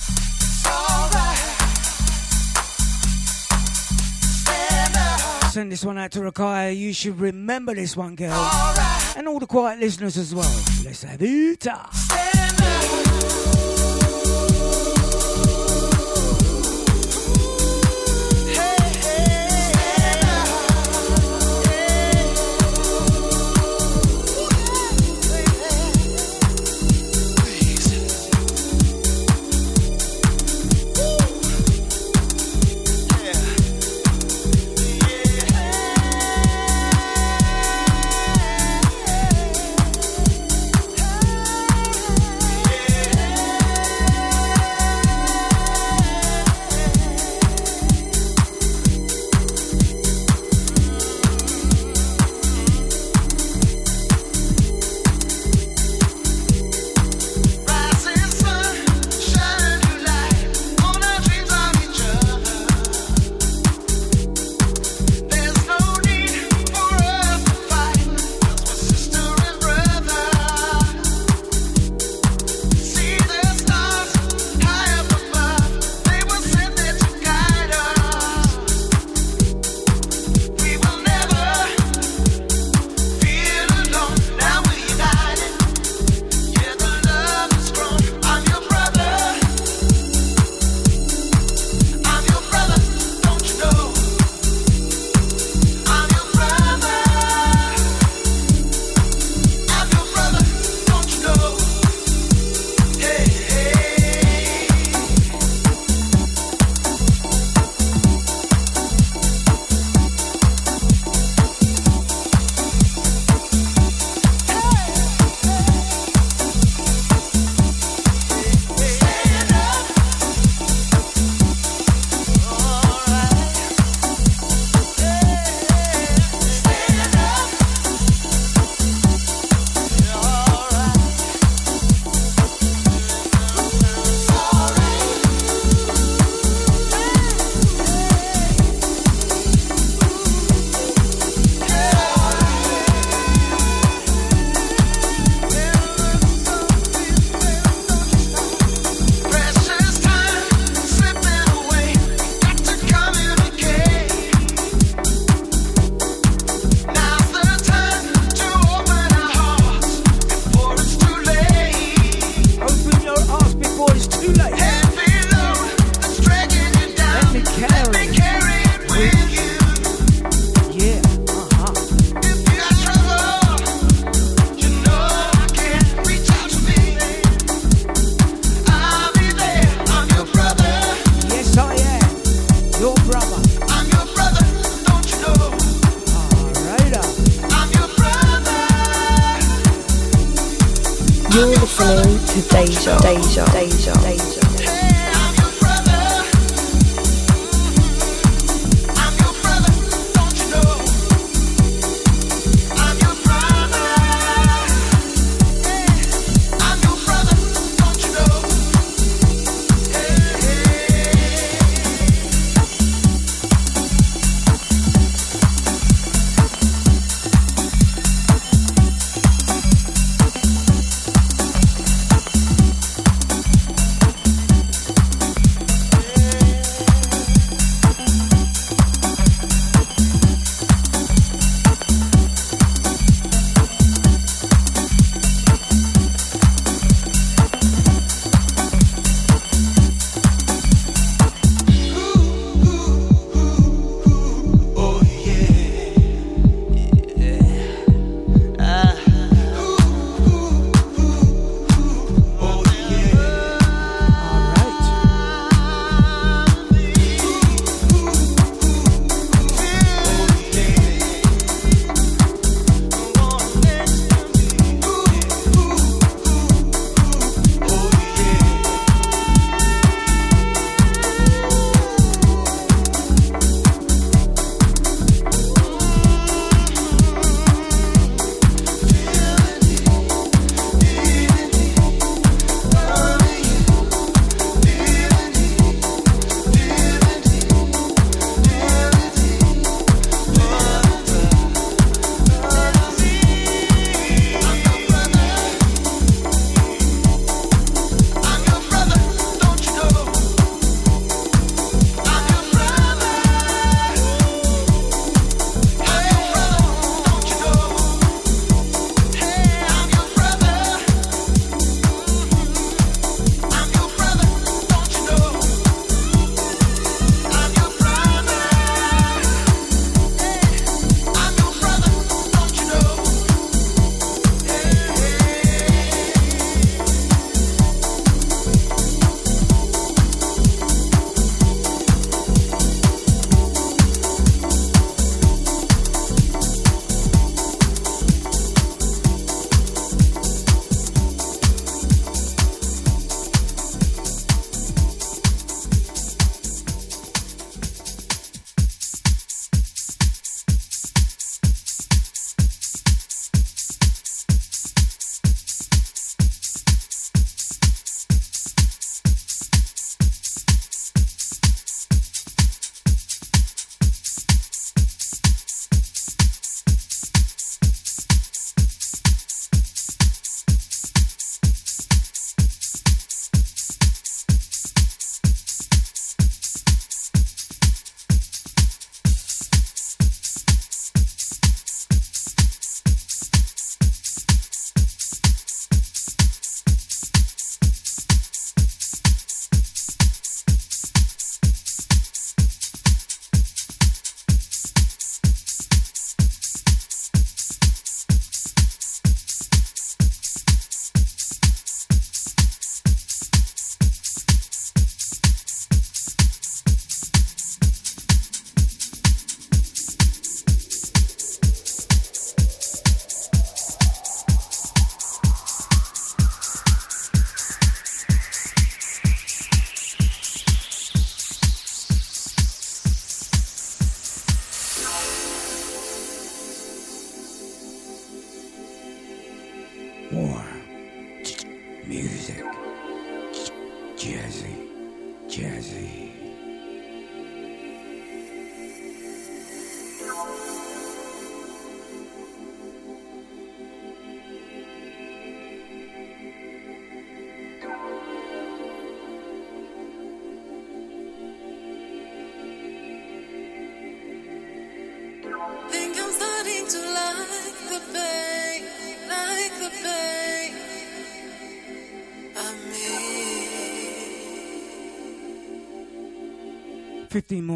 Send 5.50 5.72
this 5.72 5.86
one 5.86 5.96
out 5.96 6.10
to 6.10 6.20
Rakaya. 6.20 6.76
You 6.76 6.92
should 6.92 7.18
remember 7.18 7.74
this 7.74 7.96
one, 7.96 8.14
girl. 8.14 8.30
And 9.16 9.26
all 9.26 9.38
the 9.38 9.46
quiet 9.46 9.80
listeners 9.80 10.18
as 10.18 10.34
well. 10.34 10.62
Let's 10.84 11.02
have 11.02 11.22
it. 11.22 11.66
Open 11.66 12.05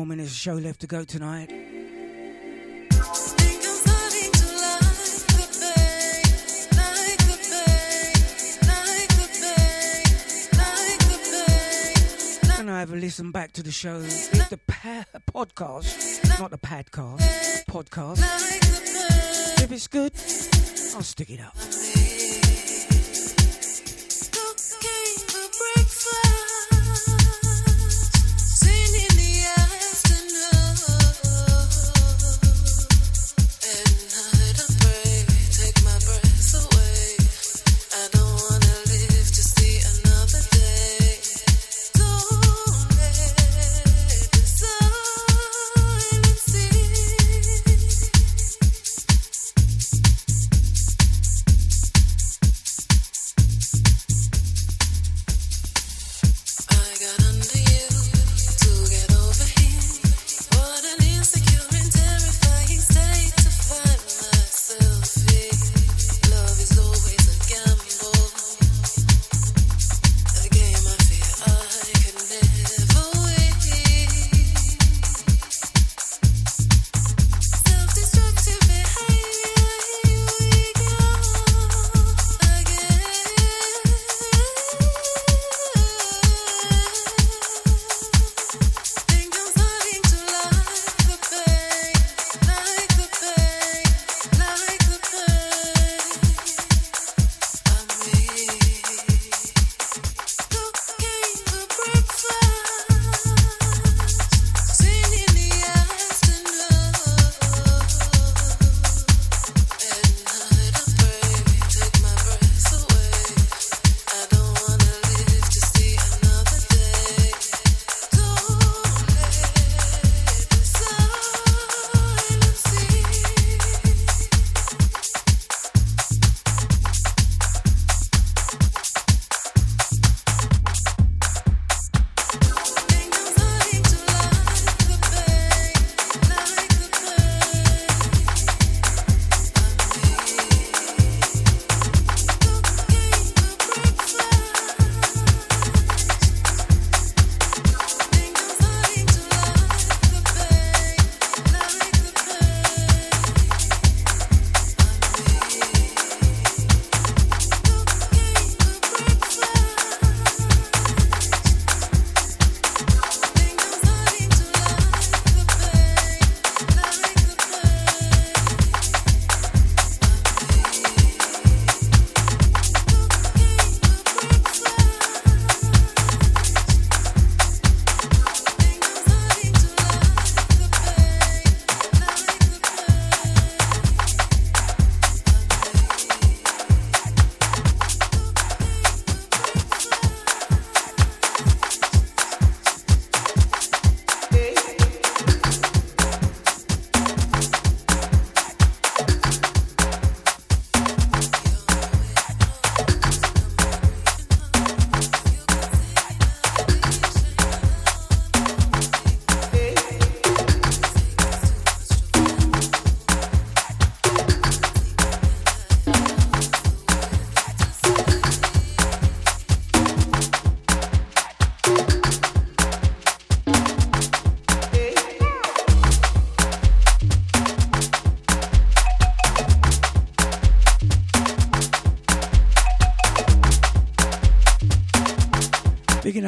more 0.00 0.06
minutes 0.06 0.30
of 0.30 0.36
show 0.38 0.54
left 0.54 0.80
to 0.80 0.86
go 0.86 1.04
tonight. 1.04 1.50
Can 12.56 12.68
I 12.70 12.80
have 12.80 12.92
a 12.94 12.96
listen 12.96 13.30
back 13.30 13.52
to 13.52 13.62
the 13.62 13.70
show. 13.70 14.00
The 14.00 14.58
pa- 14.66 15.04
podcast, 15.30 16.40
not 16.40 16.50
the 16.50 16.56
podcast. 16.56 17.64
Podcast. 17.66 18.22
If 19.62 19.70
it's 19.70 19.86
good, 19.86 20.12
I'll 20.96 21.02
stick 21.02 21.28
it 21.28 21.40
up. 21.40 21.99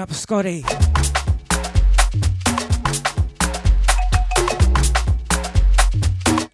up 0.02 0.12
Scotty. 0.12 0.64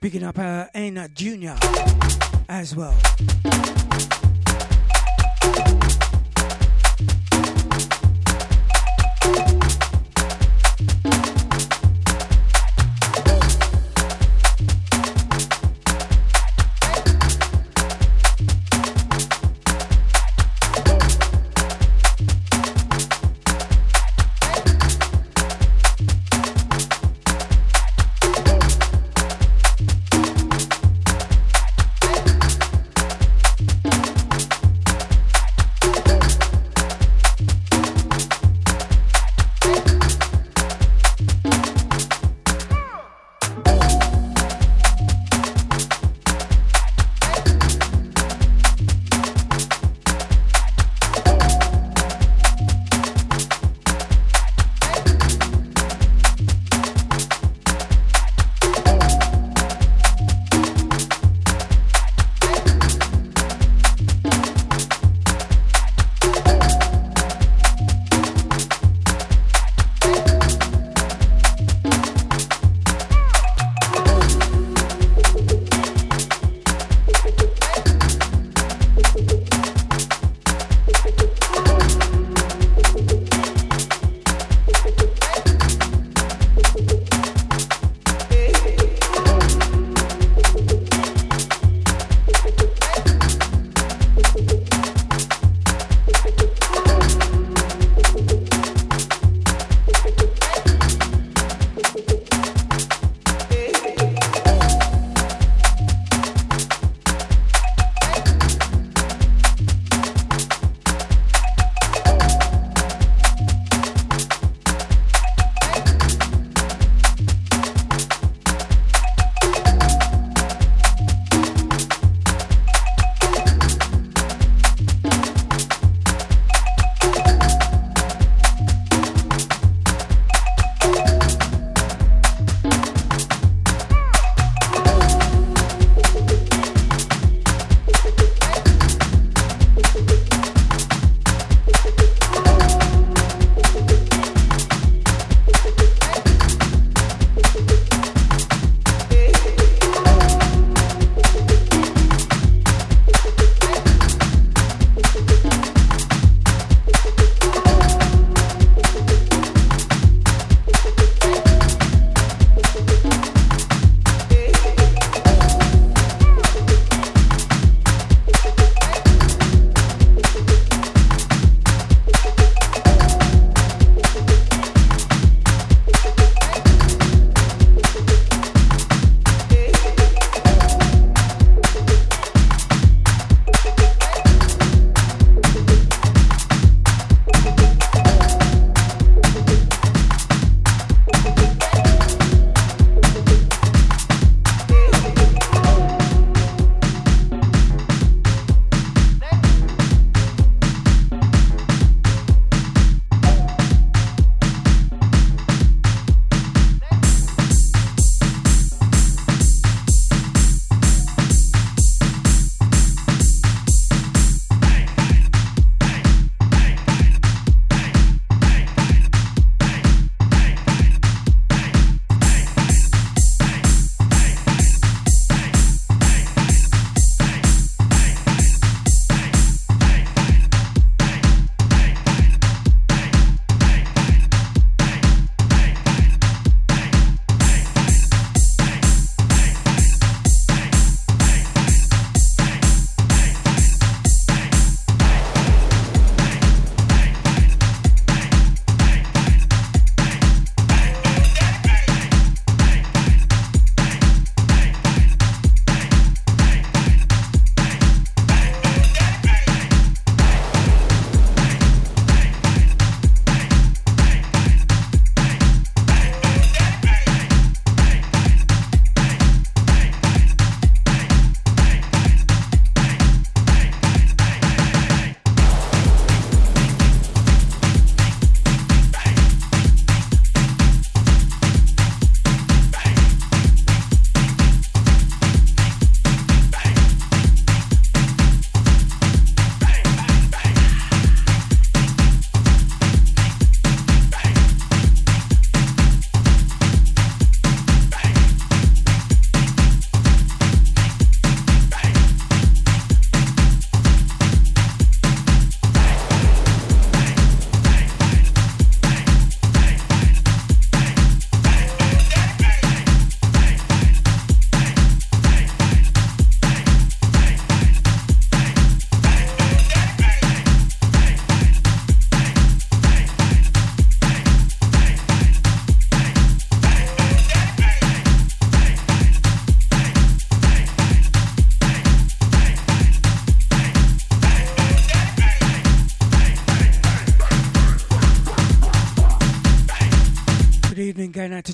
Picking 0.02 0.22
up 0.22 0.38
uh, 0.38 0.66
Anna 0.74 1.08
Jr. 1.08 1.54
as 2.50 2.76
well. 2.76 2.94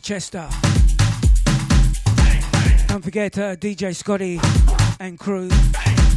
Chester. 0.04 0.46
Don't 2.88 3.02
forget 3.02 3.38
uh, 3.38 3.56
DJ 3.56 3.96
Scotty 3.96 4.38
and 5.00 5.18
crew 5.18 5.48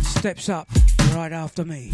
steps 0.03 0.49
up 0.49 0.67
right 1.15 1.31
after 1.31 1.63
me. 1.63 1.93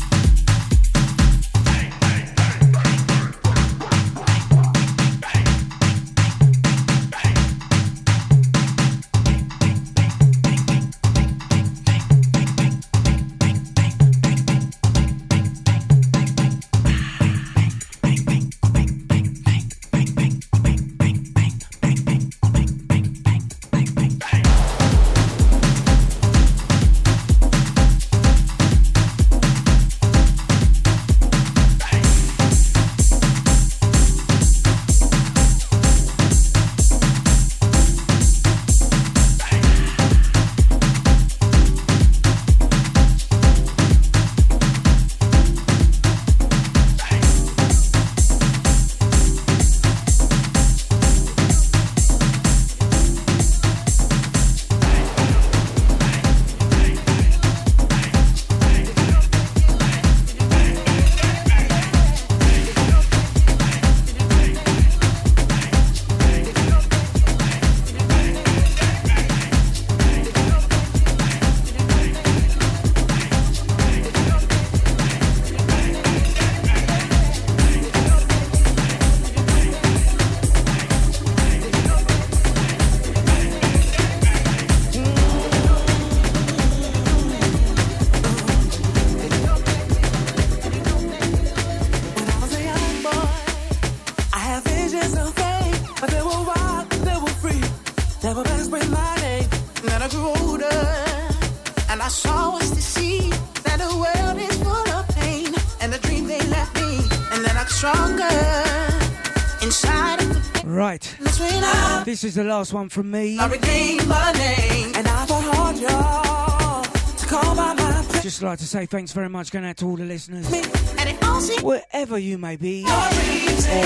This 112.23 112.29
is 112.29 112.35
the 112.35 112.45
last 112.45 112.71
one 112.71 112.87
from 112.87 113.11
me. 113.11 113.37
I 113.37 113.47
regained 113.47 114.07
my 114.07 114.31
name, 114.31 114.93
and 114.95 115.05
I 115.05 115.25
hard, 115.27 115.75
y'all, 115.75 116.83
to 117.17 117.27
call 117.27 117.53
by 117.53 117.73
my 117.73 118.21
Just 118.21 118.41
like 118.41 118.59
to 118.59 118.65
say 118.65 118.85
thanks 118.85 119.11
very 119.11 119.27
much 119.27 119.51
going 119.51 119.65
out 119.65 119.75
to 119.75 119.85
all 119.85 119.97
the 119.97 120.05
listeners. 120.05 120.49
and 120.49 121.09
it 121.09 121.21
all 121.21 121.41
seemed 121.41 121.63
Wherever 121.63 122.17
you 122.17 122.37
may 122.37 122.55
be, 122.55 122.85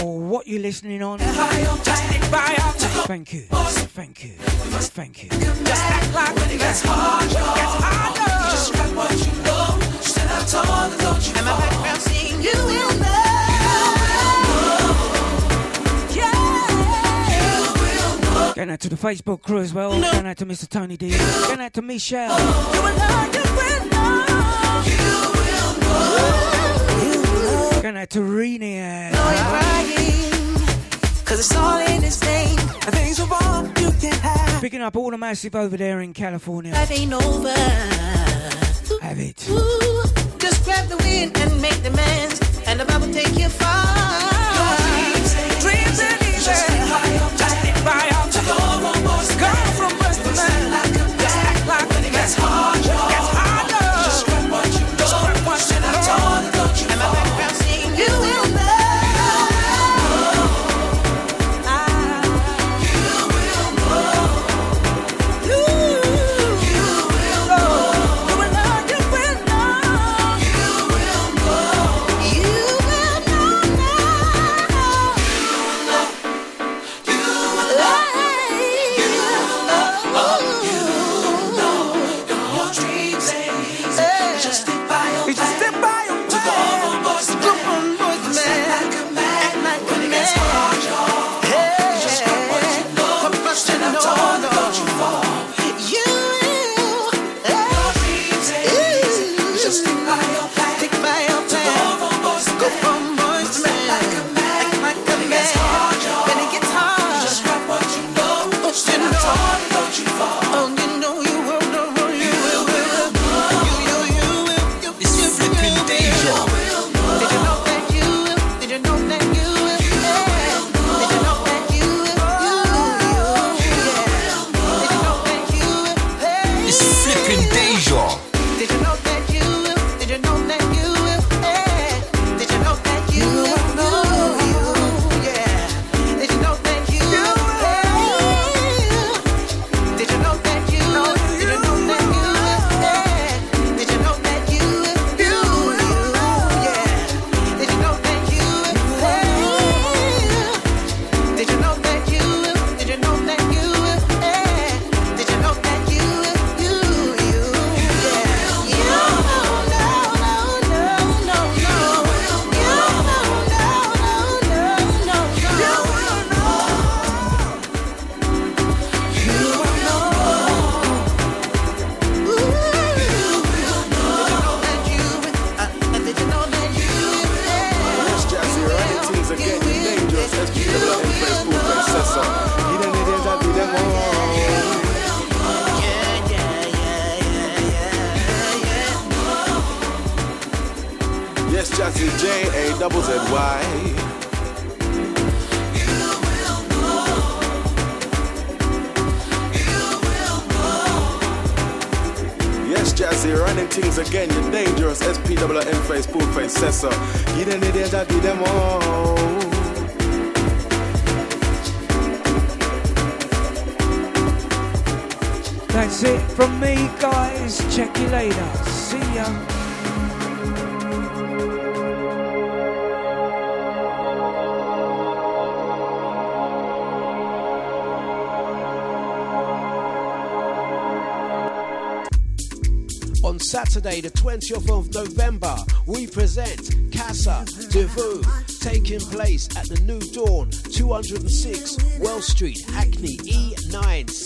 or 0.04 0.20
what 0.20 0.46
you're 0.46 0.62
listening 0.62 1.02
on. 1.02 1.18
Thank 3.08 3.34
you. 3.34 3.42
Thank 3.50 4.22
you. 4.22 4.30
Thank 4.30 5.24
you. 5.24 5.30
Just 5.30 5.48
Going 18.58 18.72
out 18.72 18.80
to 18.80 18.90
the 18.90 18.96
Facebook 18.96 19.44
crew 19.44 19.60
as 19.60 19.72
well. 19.72 19.92
Going 19.92 20.26
out 20.26 20.38
to 20.38 20.46
Mr. 20.48 20.68
Tony 20.68 20.98
D. 20.98 21.12
Going 21.12 21.62
out 21.62 21.74
to 21.74 21.84
Michelle. 21.84 22.36
Going 22.36 23.00
out 27.98 28.10
to 28.10 28.20
Renia. 28.20 29.12
Cause 31.24 31.40
it's 31.40 31.56
all 31.56 31.78
in 31.86 32.02
this 32.02 32.20
thing. 32.20 32.58
And 32.58 32.96
things 32.96 33.20
are 33.20 33.28
wrong, 33.28 33.68
you 33.78 33.92
can 34.02 34.14
have. 34.14 34.60
Picking 34.60 34.82
up 34.82 34.96
all 34.96 35.12
the 35.12 35.20
massive 35.20 35.54
over 35.54 35.78
there 35.78 36.02
in 36.02 36.16
California. 36.16 36.74
Life 36.74 36.92
ain't 36.92 37.14
over. 37.14 37.54
Have 39.04 39.20
it. 39.20 39.48
Ooh, 39.52 40.04
just 40.40 40.66
grab 40.66 40.90
the 40.90 40.98
wind 40.98 41.38
and 41.38 41.62
make 41.62 41.84
demands. 41.84 42.42
And 42.66 42.80
the 42.80 42.86
Bible 42.86 43.14
take 43.14 43.38
you 43.38 43.50
far. 43.50 44.07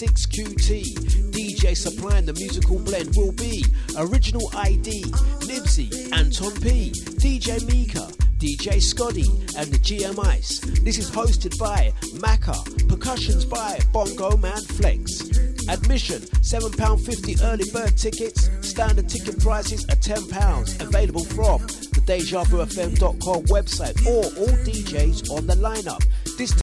E96QT. 0.01 1.31
DJ 1.31 1.77
supplying 1.77 2.25
the 2.25 2.33
musical 2.33 2.79
blend 2.79 3.15
will 3.15 3.31
be 3.33 3.63
Original 3.97 4.49
ID, 4.55 5.03
Nibsy, 5.41 6.11
Anton 6.17 6.53
P, 6.61 6.91
DJ 6.91 7.63
Mika, 7.67 8.11
DJ 8.39 8.81
Scotty, 8.81 9.27
and 9.57 9.71
the 9.71 9.77
GM 9.77 10.25
Ice. 10.25 10.59
This 10.81 10.97
is 10.97 11.11
hosted 11.11 11.57
by 11.59 11.93
Macca, 12.15 12.57
percussions 12.89 13.45
by 13.45 13.79
Bongo 13.93 14.35
Man 14.37 14.61
Flex. 14.61 15.21
Admission 15.69 16.21
£7.50 16.41 17.43
early 17.43 17.69
bird 17.71 17.95
tickets, 17.95 18.49
standard 18.67 19.07
ticket 19.07 19.39
prices 19.39 19.85
are 19.85 19.95
£10, 19.97 20.81
available 20.81 21.25
from 21.25 21.61
the 21.61 22.01
DejaVuFM.com 22.07 23.43
website 23.45 24.05
or 24.07 24.23
all 24.39 24.57
DJs 24.65 25.29
on 25.29 25.45
the 25.45 25.55
lineup. 25.55 26.03